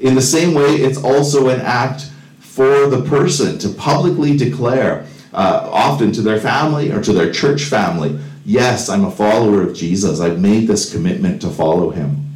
In 0.00 0.14
the 0.14 0.22
same 0.22 0.54
way, 0.54 0.76
it's 0.76 1.02
also 1.02 1.48
an 1.48 1.60
act 1.60 2.10
for 2.40 2.86
the 2.88 3.02
person 3.08 3.58
to 3.60 3.68
publicly 3.68 4.36
declare, 4.36 5.06
uh, 5.32 5.68
often 5.72 6.12
to 6.12 6.20
their 6.20 6.40
family 6.40 6.90
or 6.90 7.02
to 7.02 7.12
their 7.12 7.32
church 7.32 7.64
family, 7.64 8.18
yes, 8.48 8.88
I'm 8.88 9.04
a 9.04 9.10
follower 9.10 9.62
of 9.62 9.74
Jesus. 9.74 10.20
I've 10.20 10.40
made 10.40 10.66
this 10.66 10.90
commitment 10.90 11.42
to 11.42 11.50
follow 11.50 11.90
him. 11.90 12.28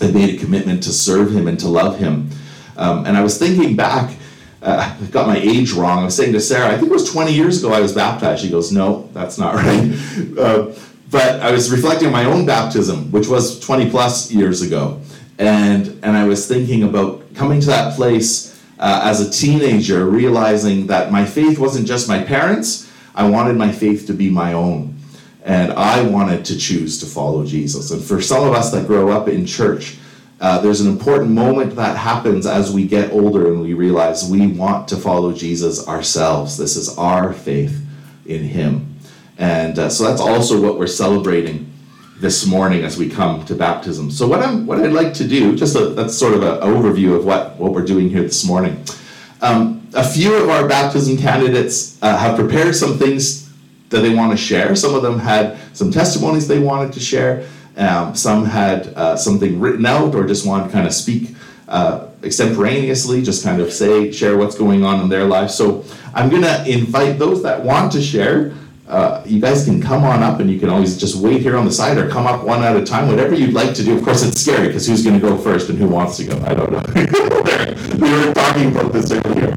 I 0.00 0.10
made 0.10 0.34
a 0.34 0.38
commitment 0.38 0.82
to 0.84 0.92
serve 0.92 1.34
Him 1.34 1.46
and 1.46 1.58
to 1.60 1.68
love 1.68 1.98
Him. 1.98 2.30
Um, 2.76 3.06
and 3.06 3.16
I 3.16 3.22
was 3.22 3.38
thinking 3.38 3.76
back, 3.76 4.16
uh, 4.62 4.96
I 5.00 5.06
got 5.06 5.26
my 5.26 5.36
age 5.36 5.72
wrong. 5.72 6.00
I 6.00 6.04
was 6.04 6.16
saying 6.16 6.32
to 6.32 6.40
Sarah, 6.40 6.68
I 6.68 6.76
think 6.76 6.90
it 6.90 6.92
was 6.92 7.10
20 7.10 7.32
years 7.32 7.62
ago 7.62 7.72
I 7.72 7.80
was 7.80 7.92
baptized. 7.92 8.42
She 8.42 8.50
goes, 8.50 8.72
No, 8.72 9.08
that's 9.12 9.38
not 9.38 9.54
right. 9.56 9.94
Uh, 10.38 10.72
but 11.10 11.40
I 11.40 11.52
was 11.52 11.70
reflecting 11.70 12.08
on 12.08 12.12
my 12.12 12.24
own 12.24 12.44
baptism, 12.44 13.10
which 13.12 13.28
was 13.28 13.60
20 13.60 13.90
plus 13.90 14.32
years 14.32 14.62
ago. 14.62 15.00
And, 15.38 15.88
and 16.02 16.16
I 16.16 16.24
was 16.24 16.48
thinking 16.48 16.82
about 16.82 17.34
coming 17.34 17.60
to 17.60 17.66
that 17.66 17.94
place 17.94 18.60
uh, 18.78 19.02
as 19.04 19.20
a 19.20 19.30
teenager, 19.30 20.06
realizing 20.06 20.88
that 20.88 21.12
my 21.12 21.24
faith 21.24 21.58
wasn't 21.58 21.86
just 21.86 22.08
my 22.08 22.22
parents', 22.22 22.90
I 23.14 23.28
wanted 23.28 23.56
my 23.56 23.70
faith 23.70 24.06
to 24.08 24.12
be 24.12 24.30
my 24.30 24.54
own. 24.54 24.93
And 25.44 25.72
I 25.74 26.02
wanted 26.02 26.44
to 26.46 26.58
choose 26.58 26.98
to 27.00 27.06
follow 27.06 27.44
Jesus. 27.44 27.90
And 27.90 28.02
for 28.02 28.20
some 28.20 28.48
of 28.48 28.54
us 28.54 28.72
that 28.72 28.86
grow 28.86 29.10
up 29.10 29.28
in 29.28 29.44
church, 29.44 29.98
uh, 30.40 30.60
there's 30.60 30.80
an 30.80 30.90
important 30.90 31.30
moment 31.30 31.76
that 31.76 31.96
happens 31.96 32.46
as 32.46 32.72
we 32.72 32.86
get 32.86 33.12
older 33.12 33.52
and 33.52 33.60
we 33.60 33.74
realize 33.74 34.28
we 34.28 34.46
want 34.46 34.88
to 34.88 34.96
follow 34.96 35.32
Jesus 35.32 35.86
ourselves. 35.86 36.56
This 36.56 36.76
is 36.76 36.96
our 36.98 37.32
faith 37.32 37.84
in 38.26 38.42
Him. 38.42 38.96
And 39.36 39.78
uh, 39.78 39.90
so 39.90 40.04
that's 40.04 40.20
also 40.20 40.60
what 40.60 40.78
we're 40.78 40.86
celebrating 40.86 41.70
this 42.20 42.46
morning 42.46 42.84
as 42.84 42.96
we 42.96 43.10
come 43.10 43.44
to 43.44 43.54
baptism. 43.54 44.10
So 44.10 44.26
what 44.26 44.40
I'm 44.40 44.66
what 44.66 44.80
I'd 44.80 44.92
like 44.92 45.12
to 45.14 45.28
do, 45.28 45.54
just 45.56 45.76
a, 45.76 45.86
that's 45.86 46.16
sort 46.16 46.34
of 46.34 46.42
an 46.42 46.60
overview 46.60 47.16
of 47.16 47.24
what, 47.24 47.56
what 47.56 47.72
we're 47.72 47.84
doing 47.84 48.08
here 48.08 48.22
this 48.22 48.46
morning. 48.46 48.82
Um, 49.42 49.86
a 49.94 50.04
few 50.04 50.34
of 50.34 50.48
our 50.48 50.66
baptism 50.66 51.18
candidates 51.18 51.98
uh, 52.02 52.16
have 52.16 52.38
prepared 52.38 52.74
some 52.74 52.98
things 52.98 53.43
that 53.94 54.00
they 54.00 54.14
want 54.14 54.32
to 54.32 54.36
share. 54.36 54.76
Some 54.76 54.94
of 54.94 55.02
them 55.02 55.18
had 55.18 55.58
some 55.72 55.90
testimonies 55.90 56.46
they 56.46 56.58
wanted 56.58 56.92
to 56.92 57.00
share. 57.00 57.46
Um, 57.76 58.14
some 58.14 58.44
had 58.44 58.88
uh, 58.88 59.16
something 59.16 59.58
written 59.58 59.86
out 59.86 60.14
or 60.14 60.26
just 60.26 60.46
wanted 60.46 60.66
to 60.66 60.70
kind 60.70 60.86
of 60.86 60.92
speak 60.92 61.34
uh, 61.68 62.08
extemporaneously, 62.22 63.22
just 63.22 63.42
kind 63.42 63.60
of 63.60 63.72
say, 63.72 64.12
share 64.12 64.36
what's 64.36 64.56
going 64.56 64.84
on 64.84 65.00
in 65.00 65.08
their 65.08 65.24
life. 65.24 65.50
So 65.50 65.84
I'm 66.14 66.28
going 66.28 66.42
to 66.42 66.68
invite 66.68 67.18
those 67.18 67.42
that 67.42 67.64
want 67.64 67.92
to 67.92 68.02
share. 68.02 68.52
Uh, 68.86 69.22
you 69.24 69.40
guys 69.40 69.64
can 69.64 69.80
come 69.80 70.04
on 70.04 70.22
up 70.22 70.40
and 70.40 70.50
you 70.50 70.60
can 70.60 70.68
always 70.68 70.98
just 70.98 71.16
wait 71.16 71.40
here 71.40 71.56
on 71.56 71.64
the 71.64 71.72
side 71.72 71.96
or 71.96 72.08
come 72.08 72.26
up 72.26 72.44
one 72.44 72.62
at 72.62 72.76
a 72.76 72.84
time, 72.84 73.08
whatever 73.08 73.34
you'd 73.34 73.54
like 73.54 73.74
to 73.74 73.82
do. 73.82 73.96
Of 73.96 74.04
course, 74.04 74.22
it's 74.22 74.40
scary 74.40 74.66
because 74.66 74.86
who's 74.86 75.02
going 75.02 75.18
to 75.18 75.26
go 75.26 75.38
first 75.38 75.70
and 75.70 75.78
who 75.78 75.88
wants 75.88 76.18
to 76.18 76.24
go? 76.24 76.36
I 76.44 76.54
don't 76.54 76.70
know. 76.70 76.82
we 77.98 78.12
were 78.12 78.34
talking 78.34 78.70
about 78.70 78.92
this 78.92 79.10
earlier. 79.10 79.52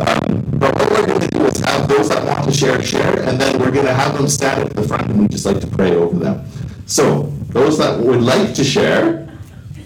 Um, 0.00 0.44
but 0.58 0.74
what 0.74 0.90
we're 0.90 1.06
going 1.06 1.20
to 1.20 1.31
have 1.64 1.88
those 1.88 2.08
that 2.08 2.24
want 2.26 2.44
to 2.44 2.52
share, 2.52 2.82
share, 2.82 3.22
and 3.28 3.40
then 3.40 3.58
we're 3.58 3.70
going 3.70 3.86
to 3.86 3.94
have 3.94 4.16
them 4.16 4.28
stand 4.28 4.62
at 4.62 4.76
the 4.76 4.82
front 4.82 5.08
and 5.10 5.20
we 5.20 5.28
just 5.28 5.46
like 5.46 5.60
to 5.60 5.66
pray 5.66 5.94
over 5.94 6.18
them. 6.18 6.44
So, 6.86 7.22
those 7.48 7.78
that 7.78 7.98
would 7.98 8.22
like 8.22 8.54
to 8.54 8.64
share, 8.64 9.26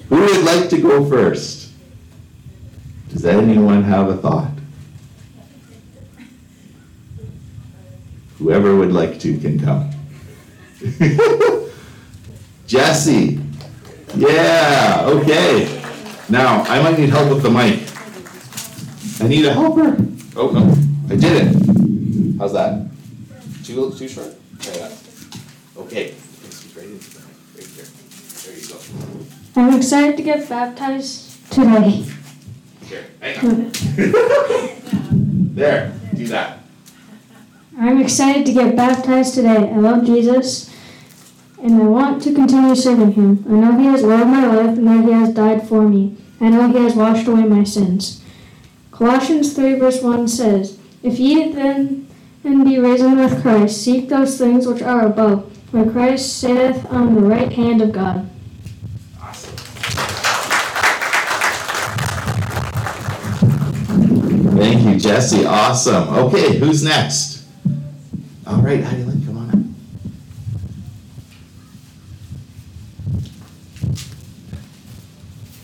who 0.08 0.20
would 0.20 0.44
like 0.44 0.68
to 0.70 0.80
go 0.80 1.08
first? 1.08 1.72
Does 3.10 3.24
anyone 3.24 3.82
have 3.82 4.08
a 4.08 4.16
thought? 4.16 4.50
Whoever 8.38 8.76
would 8.76 8.92
like 8.92 9.18
to 9.20 9.38
can 9.38 9.58
come. 9.58 9.90
Jesse. 12.66 13.40
Yeah, 14.14 15.04
okay. 15.06 15.82
Now, 16.28 16.62
I 16.62 16.82
might 16.82 16.98
need 16.98 17.10
help 17.10 17.30
with 17.30 17.42
the 17.42 17.50
mic. 17.50 17.80
I 19.20 19.28
need 19.28 19.44
a 19.46 19.52
helper. 19.52 19.96
Oh, 20.36 20.50
no, 20.50 20.74
I 21.08 21.14
did 21.14 21.24
it. 21.24 22.38
How's 22.38 22.52
that? 22.52 22.88
Too, 23.64 23.92
too 23.96 24.08
short? 24.08 24.34
Okay. 25.76 26.14
Right 26.74 26.86
here. 27.64 27.86
There 28.42 28.58
you 28.58 28.68
go. 28.68 28.78
I'm 29.54 29.74
excited 29.74 30.16
to 30.16 30.22
get 30.24 30.48
baptized 30.48 31.52
today. 31.52 32.04
Here, 32.86 33.06
hang 33.20 33.38
on. 33.38 33.70
there, 35.54 35.92
do 36.14 36.26
that. 36.26 36.58
I'm 37.78 38.00
excited 38.00 38.44
to 38.46 38.52
get 38.52 38.74
baptized 38.74 39.34
today. 39.34 39.70
I 39.70 39.76
love 39.76 40.04
Jesus 40.04 40.74
and 41.62 41.82
I 41.82 41.84
want 41.84 42.22
to 42.22 42.34
continue 42.34 42.74
serving 42.74 43.12
him. 43.12 43.44
I 43.48 43.52
know 43.52 43.78
he 43.78 43.86
has 43.86 44.02
loved 44.02 44.30
my 44.30 44.46
life 44.46 44.76
and 44.76 44.88
that 44.88 45.04
he 45.04 45.12
has 45.12 45.32
died 45.32 45.68
for 45.68 45.82
me. 45.88 46.16
I 46.40 46.48
know 46.48 46.68
he 46.68 46.82
has 46.82 46.94
washed 46.94 47.28
away 47.28 47.44
my 47.44 47.62
sins. 47.62 48.22
Colossians 48.90 49.52
3 49.54 49.74
verse 49.78 50.02
1 50.02 50.26
says, 50.28 50.78
If 51.06 51.18
ye 51.20 51.52
then 51.52 52.08
and 52.42 52.64
be 52.64 52.78
risen 52.78 53.16
with 53.16 53.40
Christ, 53.40 53.82
seek 53.82 54.08
those 54.08 54.36
things 54.38 54.66
which 54.66 54.82
are 54.82 55.06
above, 55.06 55.44
where 55.72 55.88
Christ 55.90 56.38
sitteth 56.38 56.84
on 56.92 57.14
the 57.14 57.20
right 57.20 57.52
hand 57.52 57.80
of 57.80 57.92
God. 57.92 58.28
Awesome. 59.20 59.56
Thank 64.56 64.82
you, 64.82 64.98
Jesse. 64.98 65.46
Awesome. 65.46 66.08
Okay, 66.08 66.58
who's 66.58 66.82
next? 66.82 67.46
All 68.46 68.60
right, 68.62 68.82
Heidi 68.82 69.04
Lynn, 69.04 69.24
come 69.26 69.38
on 69.38 69.50
up. 69.50 69.56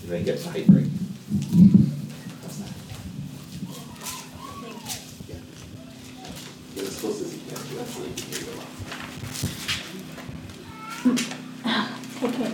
You 0.03 0.09
didn't 0.11 0.25
get 0.25 0.39
the 0.39 0.49
height 0.51 0.69
right. 0.69 0.89
How's 2.43 2.59
that? 2.59 2.73
Yeah. 5.29 5.37
Get 6.75 6.85
as 6.87 6.99
close 7.01 7.23
as 7.23 7.33
you 7.35 7.41
can 7.49 7.57
to 7.57 7.81
it 7.81 7.87
so 7.87 8.03
you 8.03 8.13
can 8.15 8.27
hear 8.27 8.41
the 8.45 8.53
Okay. 12.29 12.53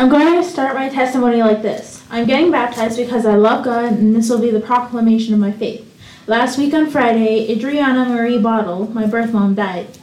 I'm 0.00 0.08
going 0.08 0.40
to 0.40 0.48
start 0.48 0.76
my 0.76 0.87
testimony 0.98 1.40
like 1.40 1.62
this. 1.62 2.02
I'm 2.10 2.26
getting 2.26 2.50
baptized 2.50 2.96
because 2.96 3.24
I 3.24 3.36
love 3.36 3.64
God 3.64 3.92
and 3.92 4.16
this 4.16 4.28
will 4.28 4.40
be 4.40 4.50
the 4.50 4.58
proclamation 4.58 5.32
of 5.32 5.38
my 5.38 5.52
faith. 5.52 5.84
Last 6.26 6.58
week 6.58 6.74
on 6.74 6.90
Friday, 6.90 7.52
Adriana 7.52 8.04
Marie 8.04 8.42
Bottle, 8.42 8.90
my 8.92 9.06
birth 9.06 9.32
mom, 9.32 9.54
died. 9.54 9.96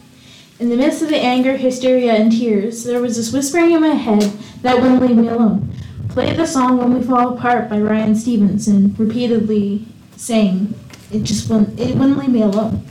In 0.58 0.70
the 0.70 0.78
midst 0.78 1.02
of 1.02 1.10
the 1.10 1.18
anger, 1.18 1.58
hysteria, 1.58 2.14
and 2.14 2.32
tears, 2.32 2.86
there 2.86 3.02
was 3.02 3.18
this 3.18 3.34
whispering 3.34 3.74
in 3.74 3.82
my 3.82 3.90
head 3.90 4.32
that 4.62 4.82
wouldn't 4.82 5.02
leave 5.02 5.18
me 5.18 5.28
alone. 5.28 5.76
Play 6.08 6.34
the 6.34 6.48
song 6.48 6.78
When 6.78 6.94
We 6.94 7.06
Fall 7.06 7.38
Apart 7.38 7.70
by 7.70 7.82
Ryan 7.82 8.16
Stevenson, 8.16 8.96
repeatedly 8.98 9.86
saying, 10.16 10.74
it 11.12 11.24
just 11.24 11.50
wouldn't, 11.50 11.78
it 11.78 11.98
wouldn't 11.98 12.18
leave 12.18 12.30
me 12.30 12.42
alone. 12.42 12.88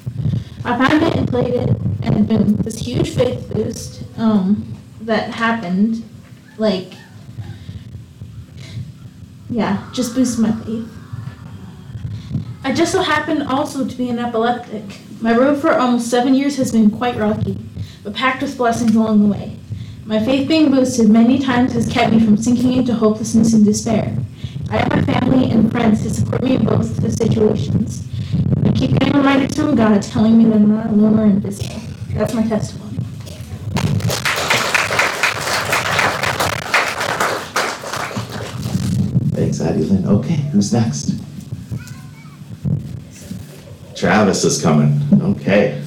I 0.63 0.77
found 0.77 1.03
it 1.03 1.17
and 1.17 1.27
played 1.27 1.55
it, 1.55 1.71
and 2.03 2.29
boom, 2.29 2.57
this 2.57 2.81
huge 2.81 3.15
faith 3.15 3.51
boost 3.51 4.05
um, 4.19 4.77
that 5.01 5.31
happened, 5.31 6.05
like, 6.59 6.93
yeah, 9.55 9.89
just 9.93 10.17
boosted 10.17 10.41
my 10.41 10.51
faith. 10.65 10.89
I 12.65 12.73
just 12.73 12.91
so 12.91 13.03
happened 13.03 13.45
also 13.45 13.87
to 13.87 13.97
be 13.97 14.09
an 14.09 14.19
epileptic. 14.19 14.83
My 15.21 15.37
road 15.37 15.61
for 15.61 15.73
almost 15.73 16.11
seven 16.11 16.35
years 16.35 16.57
has 16.57 16.73
been 16.73 16.91
quite 16.91 17.17
rocky, 17.17 17.57
but 18.03 18.15
packed 18.15 18.43
with 18.43 18.57
blessings 18.57 18.97
along 18.97 19.23
the 19.23 19.33
way. 19.33 19.57
My 20.07 20.19
faith 20.19 20.49
being 20.49 20.73
boosted 20.73 21.09
many 21.09 21.39
times 21.39 21.73
has 21.75 21.89
kept 21.89 22.13
me 22.13 22.19
from 22.19 22.37
sinking 22.37 22.73
into 22.73 22.95
hopelessness 22.95 23.55
and 23.55 23.65
despair. 23.65 24.17
I 24.71 24.79
have 24.79 24.91
my 24.91 25.03
family 25.03 25.49
and 25.53 25.71
friends 25.71 26.03
to 26.03 26.11
support 26.11 26.43
me 26.43 26.57
in 26.57 26.65
both 26.65 26.97
the 26.97 27.13
situations. 27.13 28.09
I 28.65 28.73
keep 28.73 28.99
getting 28.99 29.13
reminders 29.13 29.55
from 29.55 29.77
God 29.77 30.03
telling 30.03 30.37
me 30.37 30.47
that 30.47 30.57
I'm 30.57 30.69
not 30.69 30.87
alone 30.87 31.21
or 31.21 31.27
invisible. 31.27 31.81
That's 32.09 32.35
my 32.35 32.43
testimony. 32.43 32.94
Lynn. 39.81 40.07
Okay, 40.07 40.35
who's 40.53 40.73
next? 40.73 41.21
Travis 43.97 44.45
is 44.45 44.61
coming. 44.61 45.01
Okay. 45.21 45.81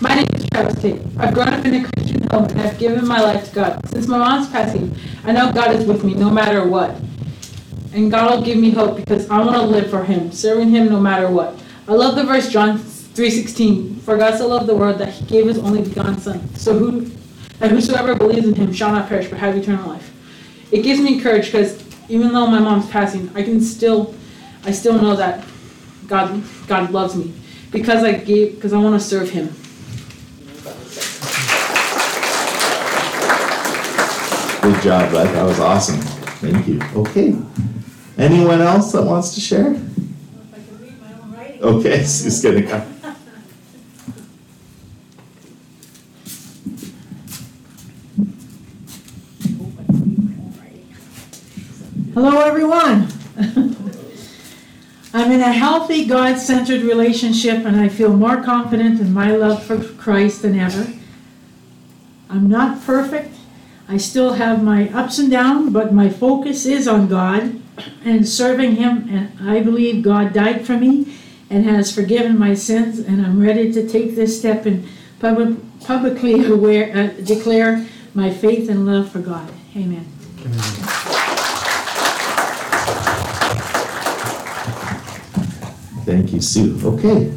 My 0.00 0.14
name 0.14 0.26
is 0.34 0.46
Travis 0.50 0.82
Tate. 0.82 1.00
I've 1.18 1.34
grown 1.34 1.48
up 1.48 1.64
in 1.64 1.74
a 1.74 1.90
Christian 1.90 2.22
home 2.30 2.44
and 2.44 2.60
I've 2.60 2.78
given 2.78 3.06
my 3.06 3.20
life 3.20 3.48
to 3.48 3.54
God. 3.54 3.88
Since 3.90 4.06
my 4.06 4.18
mom's 4.18 4.48
passing, 4.50 4.94
I 5.24 5.32
know 5.32 5.52
God 5.52 5.74
is 5.74 5.86
with 5.86 6.04
me 6.04 6.14
no 6.14 6.30
matter 6.30 6.66
what. 6.66 6.94
And 7.94 8.10
God 8.10 8.30
will 8.34 8.42
give 8.44 8.58
me 8.58 8.70
hope 8.70 8.96
because 8.96 9.28
I 9.28 9.38
want 9.38 9.56
to 9.56 9.62
live 9.62 9.90
for 9.90 10.04
Him, 10.04 10.32
serving 10.32 10.70
Him 10.70 10.88
no 10.88 11.00
matter 11.00 11.30
what. 11.30 11.61
I 11.92 11.94
love 11.94 12.16
the 12.16 12.24
verse 12.24 12.48
John 12.48 12.78
3:16. 12.78 14.00
For 14.00 14.16
God 14.16 14.38
so 14.38 14.48
loved 14.48 14.66
the 14.66 14.74
world 14.74 14.96
that 14.96 15.10
He 15.10 15.26
gave 15.26 15.46
His 15.46 15.58
only 15.58 15.82
begotten 15.82 16.16
Son, 16.16 16.40
so 16.56 16.72
who 16.78 17.10
that 17.58 17.70
whosoever 17.70 18.14
believes 18.14 18.48
in 18.48 18.54
Him 18.54 18.72
shall 18.72 18.92
not 18.92 19.10
perish 19.10 19.28
but 19.28 19.38
have 19.38 19.54
eternal 19.54 19.86
life. 19.86 20.10
It 20.70 20.84
gives 20.84 21.00
me 21.00 21.20
courage 21.20 21.52
because 21.52 21.84
even 22.08 22.32
though 22.32 22.46
my 22.46 22.60
mom's 22.60 22.88
passing, 22.88 23.30
I 23.34 23.42
can 23.42 23.60
still, 23.60 24.14
I 24.64 24.70
still 24.70 24.94
know 25.02 25.14
that 25.16 25.44
God, 26.06 26.42
God 26.66 26.92
loves 26.92 27.14
me 27.14 27.34
because 27.70 28.02
I 28.02 28.14
gave, 28.14 28.54
because 28.54 28.72
I 28.72 28.78
want 28.78 28.98
to 28.98 29.06
serve 29.06 29.28
Him. 29.28 29.48
Good 34.62 34.82
job, 34.82 35.12
bud. 35.12 35.26
That 35.34 35.44
was 35.44 35.60
awesome. 35.60 36.00
Thank 36.40 36.68
you. 36.68 36.80
Okay. 36.96 37.36
Anyone 38.16 38.62
else 38.62 38.92
that 38.92 39.02
wants 39.02 39.34
to 39.34 39.42
share? 39.42 39.76
Okay, 41.62 42.02
Sue's 42.02 42.42
gonna 42.42 42.64
come. 42.64 42.82
Hello, 52.14 52.40
everyone. 52.40 53.06
I'm 55.14 55.30
in 55.30 55.40
a 55.40 55.52
healthy, 55.52 56.04
God 56.04 56.38
centered 56.38 56.82
relationship, 56.82 57.64
and 57.64 57.76
I 57.76 57.88
feel 57.88 58.12
more 58.16 58.42
confident 58.42 59.00
in 59.00 59.12
my 59.12 59.30
love 59.30 59.62
for 59.62 59.80
Christ 59.80 60.42
than 60.42 60.58
ever. 60.58 60.92
I'm 62.28 62.48
not 62.48 62.82
perfect. 62.82 63.36
I 63.88 63.98
still 63.98 64.32
have 64.32 64.64
my 64.64 64.88
ups 64.88 65.20
and 65.20 65.30
downs, 65.30 65.72
but 65.72 65.94
my 65.94 66.08
focus 66.08 66.66
is 66.66 66.88
on 66.88 67.06
God 67.06 67.62
and 68.04 68.28
serving 68.28 68.74
Him, 68.74 69.06
and 69.08 69.48
I 69.48 69.60
believe 69.60 70.02
God 70.02 70.32
died 70.32 70.66
for 70.66 70.76
me 70.76 71.18
and 71.52 71.66
has 71.66 71.94
forgiven 71.94 72.38
my 72.38 72.54
sins, 72.54 72.98
and 72.98 73.24
I'm 73.24 73.38
ready 73.38 73.70
to 73.74 73.86
take 73.86 74.16
this 74.16 74.38
step 74.38 74.64
and 74.64 74.88
public, 75.20 75.58
publicly 75.80 76.46
aware, 76.46 76.90
uh, 76.96 77.08
declare 77.22 77.86
my 78.14 78.32
faith 78.32 78.70
and 78.70 78.86
love 78.86 79.12
for 79.12 79.18
God. 79.18 79.52
Amen. 79.76 80.06
Thank 86.06 86.32
you, 86.32 86.40
Sue. 86.40 86.80
Okay. 86.82 87.32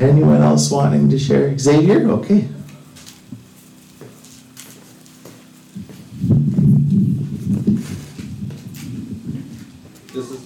Anyone 0.00 0.40
else 0.40 0.70
wanting 0.70 1.10
to 1.10 1.18
share? 1.18 1.56
Xavier? 1.58 2.10
Okay. 2.12 2.48
This 10.12 10.30
is, 10.30 10.40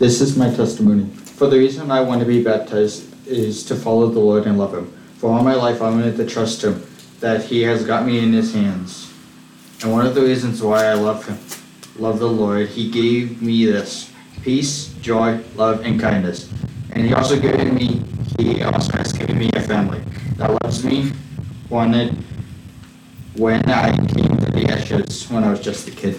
this 0.00 0.22
is 0.22 0.34
my 0.34 0.48
testimony. 0.48 1.04
For 1.36 1.46
the 1.46 1.58
reason 1.58 1.90
I 1.90 2.00
want 2.00 2.20
to 2.20 2.26
be 2.26 2.42
baptized 2.42 3.06
is 3.28 3.62
to 3.66 3.76
follow 3.76 4.08
the 4.08 4.18
Lord 4.18 4.46
and 4.46 4.58
love 4.58 4.72
Him. 4.72 4.90
For 5.18 5.30
all 5.30 5.44
my 5.44 5.54
life, 5.54 5.82
I 5.82 5.90
wanted 5.90 6.16
to 6.16 6.26
trust 6.26 6.64
Him, 6.64 6.82
that 7.20 7.44
He 7.44 7.60
has 7.64 7.84
got 7.84 8.06
me 8.06 8.18
in 8.18 8.32
His 8.32 8.54
hands. 8.54 9.12
And 9.82 9.92
one 9.92 10.06
of 10.06 10.14
the 10.14 10.22
reasons 10.22 10.62
why 10.62 10.86
I 10.86 10.94
love 10.94 11.26
Him, 11.26 11.38
love 12.02 12.18
the 12.18 12.30
Lord, 12.30 12.68
He 12.68 12.90
gave 12.90 13.42
me 13.42 13.66
this 13.66 14.10
peace, 14.42 14.94
joy, 15.02 15.38
love, 15.54 15.84
and 15.84 16.00
kindness. 16.00 16.50
And 16.92 17.04
He 17.04 17.12
also 17.12 17.38
given 17.38 17.74
me, 17.74 18.02
He 18.38 18.62
also 18.62 18.96
has 18.96 19.12
given 19.12 19.36
me 19.36 19.50
a 19.52 19.60
family 19.60 20.00
that 20.38 20.50
loves 20.64 20.82
me, 20.82 21.12
wanted 21.68 22.16
when 23.36 23.68
I 23.68 23.94
came 24.06 24.34
to 24.38 24.50
the 24.50 24.66
ashes 24.70 25.30
when 25.30 25.44
I 25.44 25.50
was 25.50 25.60
just 25.60 25.86
a 25.88 25.90
kid. 25.90 26.18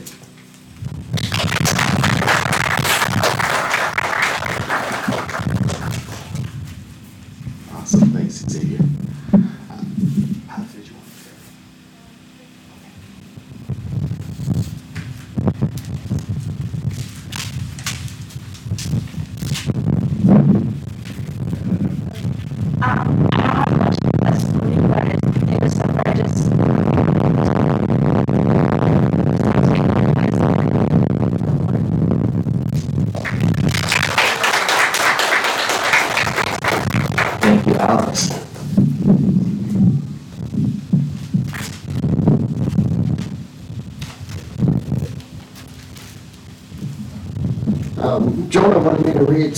Jonah 48.51 48.79
wanted 48.79 49.05
me 49.05 49.14
to 49.14 49.24
read 49.24 49.57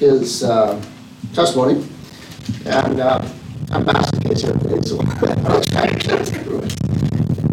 his 0.00 0.42
uh, 0.42 0.82
testimony, 1.34 1.86
and 2.66 2.98
uh, 2.98 3.24
I'm 3.70 3.84
passing 3.84 4.20
case 4.22 4.42
here 4.42 4.52
today, 4.54 4.80
so 4.80 4.98
I'll 5.46 5.62
try 5.62 5.86
to 5.86 5.94
get 5.94 6.26
through 6.26 6.62
it. 6.62 6.74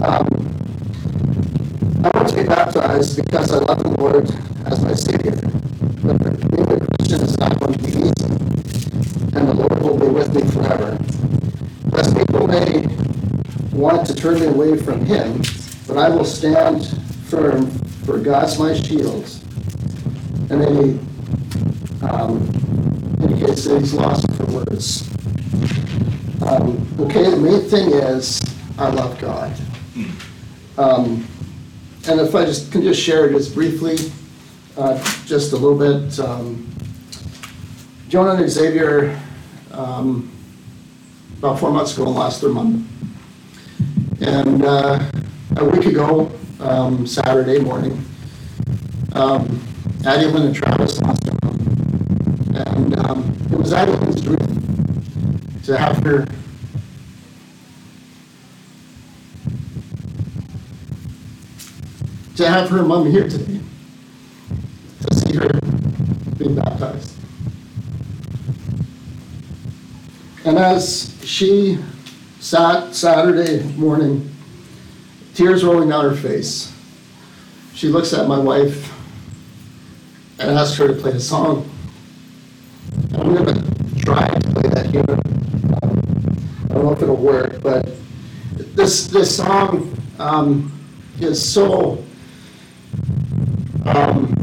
Um, 0.02 0.26
I 2.04 2.10
want 2.17 2.30
to 2.30 2.36
be 2.36 2.44
baptized 2.48 3.24
because 3.24 3.52
I 3.52 3.60
love 3.60 3.84
the 3.84 3.89
Lord 3.89 4.32
as 4.65 4.82
my 4.82 4.96
Savior. 4.96 5.38
But 6.02 6.17
being 6.50 6.72
a 6.72 6.88
Christian 6.98 7.22
is 7.22 7.38
not 7.38 7.60
going 7.60 7.74
to 7.74 7.80
be 7.84 7.91
easy, 7.91 9.38
and 9.38 9.48
the 9.50 9.54
Lord 9.54 9.84
will 9.84 10.00
be 10.00 10.08
with 10.08 10.34
me 10.34 10.41
forever. 10.50 10.98
As 11.96 12.12
people 12.12 12.48
may 12.48 12.88
want 13.72 14.08
to 14.08 14.15
turn 14.15 14.39
me 14.39 14.48
away 14.48 14.78
from 14.78 15.06
Him, 15.06 15.44
but 15.88 16.00
I 16.00 16.10
will 16.10 16.26
stand 16.26 16.88
firm, 17.30 17.70
for 18.04 18.17
God's 18.17 18.58
my 18.58 18.74
shield, 18.74 19.30
and 20.52 20.62
then 20.62 20.76
he 20.76 22.06
um, 22.06 22.42
indicates 23.22 23.64
that 23.64 23.80
he's 23.80 23.94
lost 23.94 24.30
for 24.34 24.46
words. 24.48 25.10
Um, 26.42 26.86
okay, 27.00 27.30
the 27.30 27.38
main 27.38 27.62
thing 27.62 27.94
is 27.94 28.42
I 28.78 28.90
love 28.90 29.18
God. 29.22 29.54
Um, 30.78 31.26
and 32.10 32.20
if 32.20 32.36
I 32.36 32.44
just 32.44 32.70
can 32.70 32.82
just 32.82 33.02
share 33.02 33.30
it 33.30 33.32
just 33.32 33.54
briefly, 33.54 33.96
uh, 34.76 35.02
just 35.26 35.54
a 35.54 35.56
little 35.56 35.78
bit. 35.78 36.20
Um, 36.20 36.68
Jonah 38.10 38.34
and 38.42 38.50
Xavier, 38.50 39.18
um, 39.72 40.30
about 41.38 41.62
four 41.62 41.72
months 41.72 41.94
ago, 41.94 42.10
lost 42.10 42.42
their 42.42 42.50
mom. 42.50 42.90
And 44.20 44.66
uh, 44.66 45.00
a 45.56 45.64
week 45.64 45.86
ago, 45.86 46.30
um, 46.60 47.08
Saturday 47.08 47.60
morning, 47.60 48.04
um, 49.14 49.62
Addie 50.04 50.26
Lynn 50.26 50.48
and 50.48 50.56
Travis 50.56 51.00
mom. 51.00 51.16
And 52.56 52.98
um, 52.98 53.38
it 53.52 53.58
was 53.58 53.72
Addie 53.72 53.92
Lynn's 53.92 54.20
dream 54.20 55.62
to 55.64 55.78
have 55.78 55.98
her 55.98 56.26
to 62.36 62.50
have 62.50 62.68
her 62.70 62.82
mom 62.82 63.12
here 63.12 63.30
today, 63.30 63.60
to 65.02 65.14
see 65.14 65.36
her 65.38 65.60
being 66.38 66.56
baptized. 66.56 67.14
And 70.46 70.58
as 70.58 71.16
she 71.24 71.78
sat 72.40 72.96
Saturday 72.96 73.62
morning, 73.74 74.34
tears 75.36 75.64
rolling 75.64 75.90
down 75.90 76.06
her 76.06 76.16
face, 76.16 76.74
she 77.76 77.90
looks 77.90 78.14
at 78.14 78.28
my 78.28 78.40
wife 78.40 78.92
and 80.41 80.58
asks 80.58 80.75
her 80.77 80.88
to 80.88 80.93
play 80.93 81.12
a 81.12 81.19
song. 81.19 81.69
I'm 83.13 83.34
going 83.36 83.45
to 83.45 84.01
try 84.04 84.27
to 84.27 84.49
play 84.49 84.69
that 84.69 84.88
here. 84.88 85.04
I 86.69 86.73
don't 86.73 86.86
know 86.86 86.93
if 86.93 87.01
it'll 87.01 87.15
work, 87.15 87.62
but 87.62 87.88
this 88.75 89.08
this 89.08 89.38
song 89.38 89.95
um, 90.17 90.71
is 91.19 91.43
so. 91.43 92.04
Um, 93.86 94.34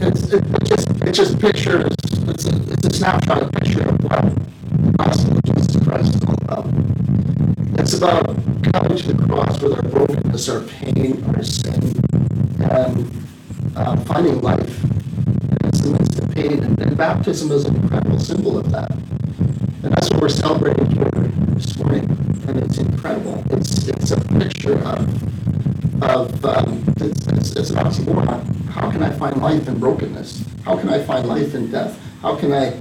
it's, 0.00 0.32
it, 0.32 0.44
it 0.44 0.64
just 0.64 0.90
it 0.90 1.12
just 1.12 1.38
pictures 1.40 1.92
it's 2.28 2.46
a, 2.46 2.72
it's 2.72 2.86
a 2.86 2.92
snapshot 2.92 3.52
picture 3.52 3.88
of 3.88 4.04
what 4.04 4.96
gospel 4.96 5.40
Jesus 5.46 5.84
Christ 5.84 6.14
is 6.14 6.24
all 6.24 6.34
about. 6.42 6.66
It's 7.80 7.94
about 7.94 8.26
coming 8.72 8.96
to 8.96 9.12
the 9.12 9.26
cross 9.26 9.60
with 9.60 9.72
our 9.74 9.82
brokenness, 9.82 10.48
our 10.48 10.60
pain, 10.60 11.24
our 11.34 11.42
sin, 11.42 12.03
and 12.70 13.26
uh, 13.76 13.96
finding 14.04 14.40
life. 14.40 14.82
And 14.84 16.00
it's 16.00 16.20
pain, 16.34 16.62
and, 16.62 16.78
and 16.80 16.96
baptism 16.96 17.52
is 17.52 17.64
an 17.64 17.76
incredible 17.76 18.18
symbol 18.18 18.58
of 18.58 18.70
that. 18.72 18.90
And 19.82 19.92
that's 19.92 20.10
what 20.10 20.22
we're 20.22 20.28
celebrating 20.28 20.90
here 20.90 21.10
this 21.54 21.78
morning, 21.78 22.04
and 22.48 22.58
it's 22.58 22.78
incredible. 22.78 23.42
It's 23.50 23.88
it's 23.88 24.10
a 24.10 24.20
picture 24.38 24.78
of 24.80 26.02
of 26.02 26.44
um, 26.44 26.84
it's, 26.96 27.26
it's, 27.26 27.56
it's 27.56 27.70
an 27.70 27.76
oxymoron. 27.76 28.66
How 28.66 28.90
can 28.90 29.02
I 29.02 29.10
find 29.10 29.40
life 29.40 29.68
in 29.68 29.78
brokenness? 29.78 30.44
How 30.64 30.76
can 30.76 30.88
I 30.88 31.02
find 31.02 31.28
life 31.28 31.54
in 31.54 31.70
death? 31.70 32.00
How 32.20 32.36
can 32.36 32.52
I 32.52 32.78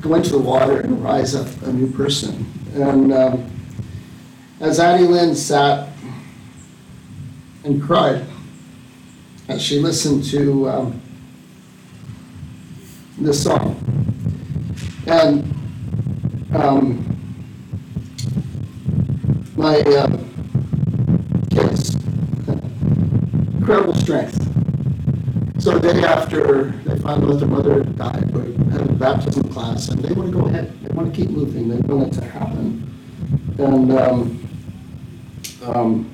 go 0.00 0.14
into 0.14 0.30
the 0.30 0.38
water 0.38 0.80
and 0.80 1.02
rise 1.02 1.34
up 1.34 1.48
a 1.62 1.72
new 1.72 1.90
person? 1.90 2.46
And 2.74 3.12
um, 3.12 3.50
as 4.60 4.78
Addie 4.78 5.04
Lynn 5.04 5.34
sat 5.34 5.88
and 7.64 7.82
cried 7.82 8.24
and 9.48 9.60
she 9.60 9.78
listened 9.78 10.24
to 10.30 10.68
um, 10.68 11.02
this 13.18 13.42
song. 13.42 13.76
And 15.06 15.52
um, 16.54 17.12
my 19.56 19.80
uh, 19.80 20.18
kids, 21.50 21.94
incredible 23.54 23.94
strength. 23.94 24.38
So 25.62 25.78
the 25.78 25.92
day 25.92 26.02
after 26.02 26.70
they 26.84 26.98
find 26.98 27.22
out 27.24 27.38
their 27.38 27.48
mother 27.48 27.84
died, 27.84 28.30
we 28.32 28.54
had 28.72 28.80
a 28.80 28.92
baptism 28.92 29.52
class, 29.52 29.88
and 29.88 30.02
they 30.02 30.12
want 30.12 30.32
to 30.32 30.38
go 30.38 30.46
ahead. 30.46 30.72
They 30.82 30.92
want 30.94 31.14
to 31.14 31.20
keep 31.20 31.30
moving. 31.30 31.68
They 31.68 31.76
want 31.76 32.12
it 32.12 32.20
to 32.20 32.24
happen. 32.24 32.88
And 33.58 33.92
um, 33.92 34.48
um, 35.64 36.10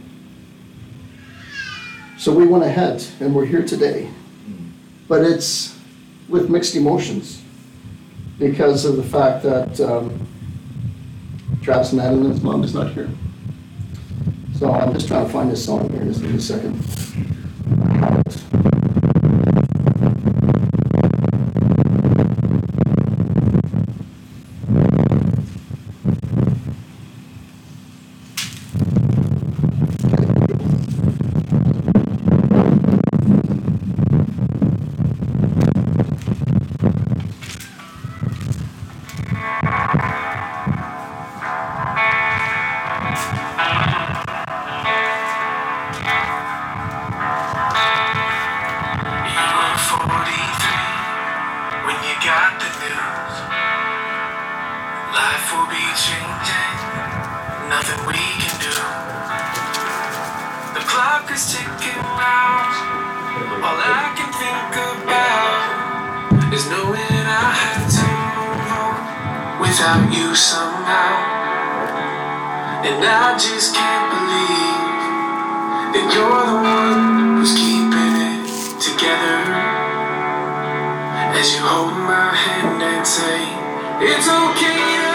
so 2.18 2.34
we 2.34 2.46
went 2.46 2.64
ahead 2.64 3.06
and 3.20 3.32
we're 3.32 3.46
here 3.46 3.64
today. 3.64 4.10
But 5.06 5.22
it's 5.22 5.78
with 6.28 6.50
mixed 6.50 6.74
emotions 6.74 7.40
because 8.40 8.84
of 8.84 8.96
the 8.96 9.04
fact 9.04 9.44
that 9.44 9.80
um, 9.80 10.26
Travis 11.62 11.92
Madeline's 11.92 12.24
and 12.24 12.34
his 12.34 12.42
mom 12.42 12.64
is 12.64 12.74
not 12.74 12.90
here. 12.92 13.08
So 14.58 14.72
I'm 14.72 14.92
just 14.92 15.06
trying 15.06 15.26
to 15.26 15.32
find 15.32 15.48
this 15.48 15.64
song 15.64 15.88
here 15.90 16.04
just 16.04 16.22
in 16.22 16.34
a 16.34 16.40
second. 16.40 16.84
As 81.30 81.54
you 81.54 81.60
hold 81.60 81.92
my 81.92 82.34
hand 82.34 82.82
and 82.82 83.06
say, 83.06 83.42
It's 84.00 84.28
okay. 84.28 85.07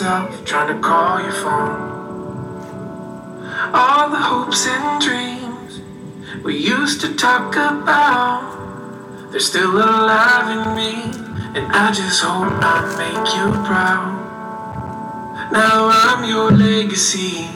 myself 0.00 0.44
trying 0.44 0.72
to 0.72 0.80
call 0.80 1.20
your 1.20 1.32
phone. 1.32 1.96
All 3.74 4.08
the 4.10 4.16
hopes 4.16 4.64
and 4.68 5.00
dreams 5.00 5.80
we 6.44 6.56
used 6.56 7.00
to 7.00 7.14
talk 7.16 7.56
about, 7.56 9.32
they're 9.32 9.40
still 9.40 9.72
alive 9.72 10.48
in 10.56 10.76
me, 10.76 10.92
and 11.58 11.72
I 11.72 11.90
just 11.92 12.22
hope 12.22 12.52
I 12.62 12.78
make 12.96 13.34
you 13.34 13.50
proud. 13.66 14.14
Now 15.52 15.88
I'm 15.90 16.28
your 16.28 16.52
legacy, 16.52 17.48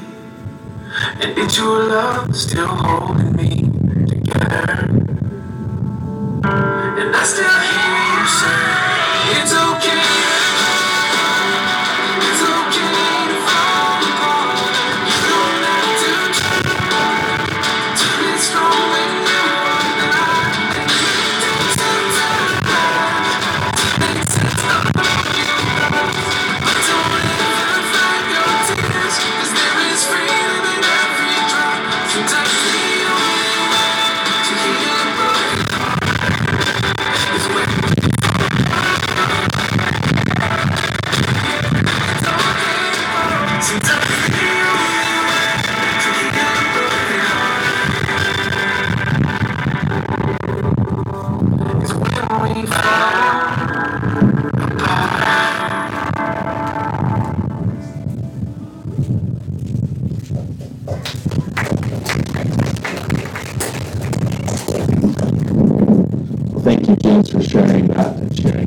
and 1.20 1.38
it's 1.38 1.56
your 1.56 1.84
love 1.84 2.34
still 2.34 2.66
holding 2.66 3.36
me. 3.36 3.71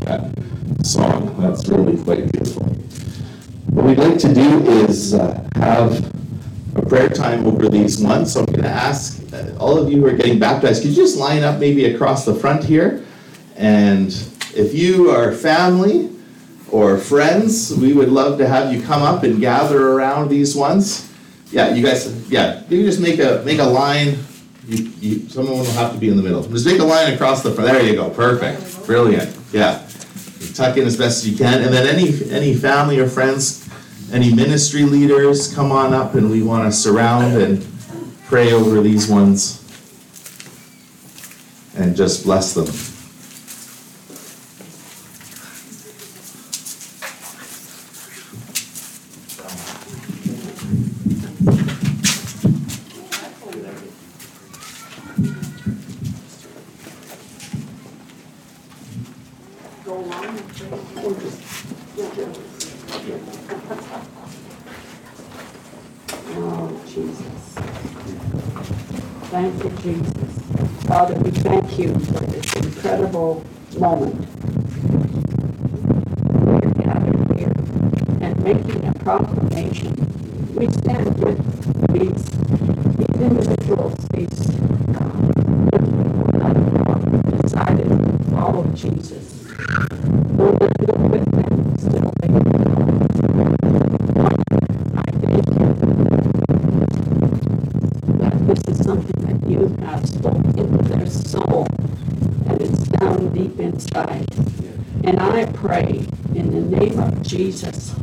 That 0.06 0.86
song. 0.86 1.36
That's 1.40 1.68
really 1.68 2.02
quite 2.04 2.32
beautiful. 2.32 2.64
What 3.70 3.86
we'd 3.86 3.98
like 3.98 4.18
to 4.20 4.34
do 4.34 4.64
is 4.86 5.14
uh, 5.14 5.44
have 5.56 6.12
a 6.76 6.82
prayer 6.86 7.10
time 7.10 7.46
over 7.46 7.68
these 7.70 8.00
months. 8.02 8.34
So 8.34 8.42
I'm 8.42 8.46
going 8.46 8.64
to 8.64 8.70
ask 8.70 9.22
uh, 9.34 9.56
all 9.60 9.78
of 9.78 9.92
you 9.92 10.02
who 10.02 10.08
are 10.08 10.16
getting 10.16 10.40
baptized, 10.40 10.82
could 10.82 10.92
you 10.92 10.96
just 10.96 11.18
line 11.18 11.44
up 11.44 11.60
maybe 11.60 11.86
across 11.86 12.26
the 12.26 12.36
front 12.36 12.64
here? 12.64 13.04
And 13.56 14.08
if 14.56 14.74
you 14.74 15.10
are 15.10 15.32
family 15.32 16.12
or 16.72 16.98
friends, 16.98 17.74
we 17.76 17.94
would 17.94 18.10
love 18.10 18.38
to 18.38 18.48
have 18.48 18.74
you 18.74 18.82
come 18.82 19.02
up 19.02 19.24
and 19.24 19.40
gather 19.40 19.92
around 19.92 20.30
these 20.30 20.56
ones. 20.56 21.12
Yeah, 21.52 21.74
you 21.74 21.86
guys, 21.86 22.30
yeah, 22.30 22.64
you 22.70 22.84
just 22.84 23.00
make 23.00 23.20
a, 23.20 23.42
make 23.46 23.60
a 23.60 23.64
line. 23.64 24.18
You, 24.68 24.92
you, 25.00 25.30
someone 25.30 25.60
will 25.60 25.66
have 25.66 25.94
to 25.94 25.98
be 25.98 26.10
in 26.10 26.18
the 26.18 26.24
middle. 26.24 26.44
Just 26.44 26.66
make 26.66 26.80
a 26.80 26.84
line 26.84 27.14
across 27.14 27.44
the 27.44 27.52
front. 27.52 27.72
There 27.72 27.84
you 27.84 27.94
go. 27.96 28.10
Perfect. 28.10 28.86
Brilliant. 28.86 29.36
Yeah. 29.54 29.85
Tuck 30.56 30.78
in 30.78 30.88
as 30.88 30.96
best 30.96 31.24
as 31.24 31.30
you 31.30 31.38
can. 31.38 31.62
And 31.64 31.74
then 31.74 31.86
any, 31.86 32.32
any 32.32 32.56
family 32.56 32.98
or 32.98 33.10
friends, 33.10 33.68
any 34.14 34.34
ministry 34.34 34.84
leaders, 34.84 35.54
come 35.54 35.72
on 35.72 35.94
up 35.94 36.16
and 36.16 36.32
we 36.32 36.42
want 36.42 36.64
to 36.66 36.72
surround 36.72 37.36
and 37.36 37.68
pray 38.28 38.54
over 38.54 38.80
these 38.82 39.10
ones 39.10 39.62
and 41.76 41.94
just 41.94 42.24
bless 42.24 42.54
them. 42.54 42.68
Oh, 66.38 66.82
Jesus. 66.86 67.56
Thank 69.30 69.64
you, 69.64 69.70
Jesus. 69.82 70.36
Father, 70.86 71.16
we 71.16 71.32
thank 71.32 71.80
you 71.80 71.94
for 71.94 72.20
this 72.22 72.46
moment. 73.86 74.16
We're 76.42 76.74
gathered 76.82 77.38
here 77.38 77.54
and 78.20 78.44
making 78.44 78.84
a 78.88 78.94
proclamation. 78.96 79.94
We 80.56 80.66
stand 80.70 81.24
with 81.24 81.38
these, 81.94 82.24
individuals, 83.22 83.94
these 84.12 84.40
people 85.70 86.26
have 86.42 87.42
decided 87.44 87.90
to 87.90 87.98
follow 88.32 88.64
Jesus. 88.74 89.26
Lord, 90.34 90.60
with 91.12 91.32
them 91.32 91.78
still. 91.78 92.12
That 98.18 98.34
this 98.48 98.62
is 98.68 98.78
something 98.84 99.20
that 99.28 99.38
you 99.48 99.68
have 99.86 100.10
spoken 100.10 100.58
into 100.58 100.84
their 100.90 101.06
soul 101.06 101.68
deep 103.36 103.60
inside. 103.60 104.26
And 105.04 105.20
I 105.20 105.46
pray 105.52 106.08
in 106.34 106.52
the 106.52 106.78
name 106.78 107.00
of 107.00 107.22
Jesus 107.22 107.94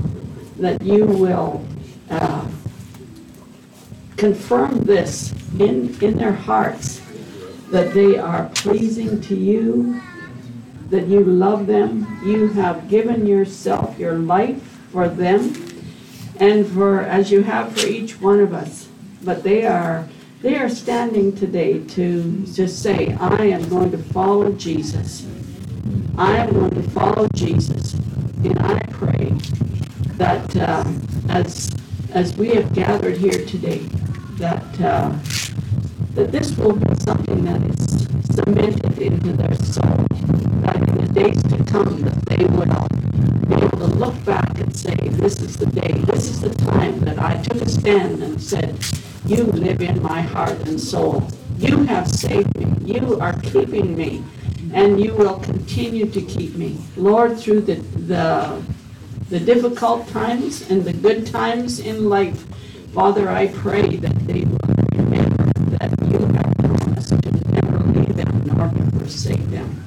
that 0.58 0.82
you 0.82 1.06
will 1.06 1.66
uh, 2.10 2.46
confirm 4.16 4.84
this 4.84 5.32
in, 5.58 5.98
in 6.00 6.16
their 6.18 6.32
hearts 6.32 7.02
that 7.70 7.94
they 7.94 8.18
are 8.18 8.50
pleasing 8.54 9.20
to 9.22 9.34
you, 9.34 10.00
that 10.90 11.06
you 11.06 11.24
love 11.24 11.66
them, 11.66 12.20
you 12.22 12.48
have 12.48 12.88
given 12.90 13.26
yourself, 13.26 13.98
your 13.98 14.14
life 14.14 14.62
for 14.92 15.08
them, 15.08 15.54
and 16.38 16.66
for, 16.66 17.00
as 17.00 17.32
you 17.32 17.42
have 17.42 17.72
for 17.72 17.86
each 17.86 18.20
one 18.20 18.40
of 18.40 18.52
us. 18.52 18.88
But 19.22 19.42
they 19.42 19.64
are, 19.64 20.06
they 20.42 20.56
are 20.56 20.68
standing 20.68 21.34
today 21.36 21.78
to 21.86 22.44
just 22.46 22.82
say, 22.82 23.14
I 23.20 23.44
am 23.44 23.68
going 23.68 23.92
to 23.92 23.98
follow 23.98 24.50
Jesus. 24.52 25.24
I 26.18 26.36
am 26.38 26.52
going 26.52 26.74
to 26.74 26.82
follow 26.90 27.28
Jesus. 27.32 27.94
And 28.42 28.58
I 28.58 28.80
pray 28.90 29.30
that 30.16 30.56
uh, 30.56 30.84
as, 31.28 31.70
as 32.10 32.36
we 32.36 32.48
have 32.48 32.74
gathered 32.74 33.16
here 33.18 33.46
today, 33.46 33.78
that, 34.38 34.80
uh, 34.80 35.16
that 36.14 36.32
this 36.32 36.56
will 36.56 36.74
be 36.74 36.92
something 36.96 37.44
that 37.44 37.62
is 37.62 38.08
cemented 38.34 38.98
into 38.98 39.32
their 39.34 39.54
soul, 39.54 40.06
that 40.62 40.76
in 40.88 41.06
the 41.06 41.12
days 41.12 41.40
to 41.44 41.64
come, 41.70 42.00
that 42.02 42.26
they 42.26 42.44
will 42.46 42.88
be 43.46 43.64
able 43.64 43.78
to 43.78 43.94
look 43.94 44.24
back 44.24 44.58
and 44.58 44.76
say, 44.76 44.96
this 44.96 45.40
is 45.40 45.56
the 45.56 45.66
day, 45.66 45.92
this 46.06 46.28
is 46.28 46.40
the 46.40 46.50
time 46.66 46.98
that 47.00 47.20
I 47.20 47.40
took 47.42 47.62
a 47.62 47.68
stand 47.68 48.20
and 48.24 48.42
said, 48.42 48.76
you 49.26 49.44
live 49.44 49.80
in 49.80 50.02
my 50.02 50.20
heart 50.20 50.58
and 50.66 50.80
soul. 50.80 51.22
You 51.58 51.84
have 51.84 52.08
saved 52.08 52.56
me. 52.56 52.94
You 52.94 53.18
are 53.20 53.38
keeping 53.40 53.96
me. 53.96 54.24
And 54.72 55.02
you 55.02 55.14
will 55.14 55.38
continue 55.40 56.06
to 56.06 56.20
keep 56.22 56.54
me. 56.54 56.78
Lord, 56.96 57.38
through 57.38 57.62
the, 57.62 57.74
the, 57.74 58.62
the 59.28 59.40
difficult 59.40 60.08
times 60.08 60.68
and 60.70 60.84
the 60.84 60.92
good 60.92 61.26
times 61.26 61.78
in 61.78 62.08
life, 62.08 62.44
Father, 62.94 63.28
I 63.28 63.48
pray 63.48 63.96
that 63.96 64.14
they 64.26 64.44
will 64.44 64.58
remember 64.92 65.44
that 65.78 65.92
you 66.10 66.18
have 66.18 66.52
promised 66.58 67.10
to 67.10 67.30
never 67.52 67.78
leave 67.78 68.16
them 68.16 68.42
nor 68.46 68.68
forsake 68.98 69.44
them. 69.50 69.84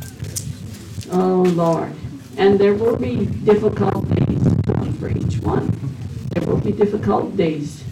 Oh, 1.11 1.43
Lord. 1.43 1.93
And 2.37 2.59
there 2.59 2.73
will 2.73 2.97
be 2.97 3.25
difficult 3.25 4.09
days 4.15 4.43
for 4.99 5.09
each 5.09 5.39
one. 5.39 5.71
There 6.33 6.43
will 6.47 6.59
be 6.59 6.71
difficult 6.71 7.37
days. 7.37 7.84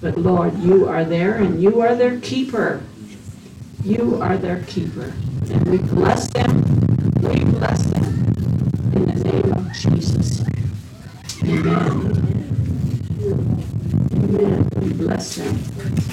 But 0.00 0.18
Lord, 0.18 0.58
you 0.58 0.88
are 0.88 1.04
there 1.04 1.34
and 1.34 1.62
you 1.62 1.80
are 1.80 1.94
their 1.94 2.20
keeper. 2.20 2.82
You 3.82 4.20
are 4.22 4.36
their 4.36 4.62
keeper. 4.64 5.12
And 5.50 5.66
we 5.68 5.78
bless 5.78 6.28
them. 6.28 6.62
We 7.22 7.44
bless 7.44 7.82
them. 7.84 8.04
In 8.94 9.06
the 9.06 9.24
name 9.24 9.52
of 9.52 9.72
Jesus. 9.72 10.44
Amen. 11.44 12.46
Amen. 14.12 14.68
We 14.76 14.92
bless 14.92 15.36
them. 15.36 16.05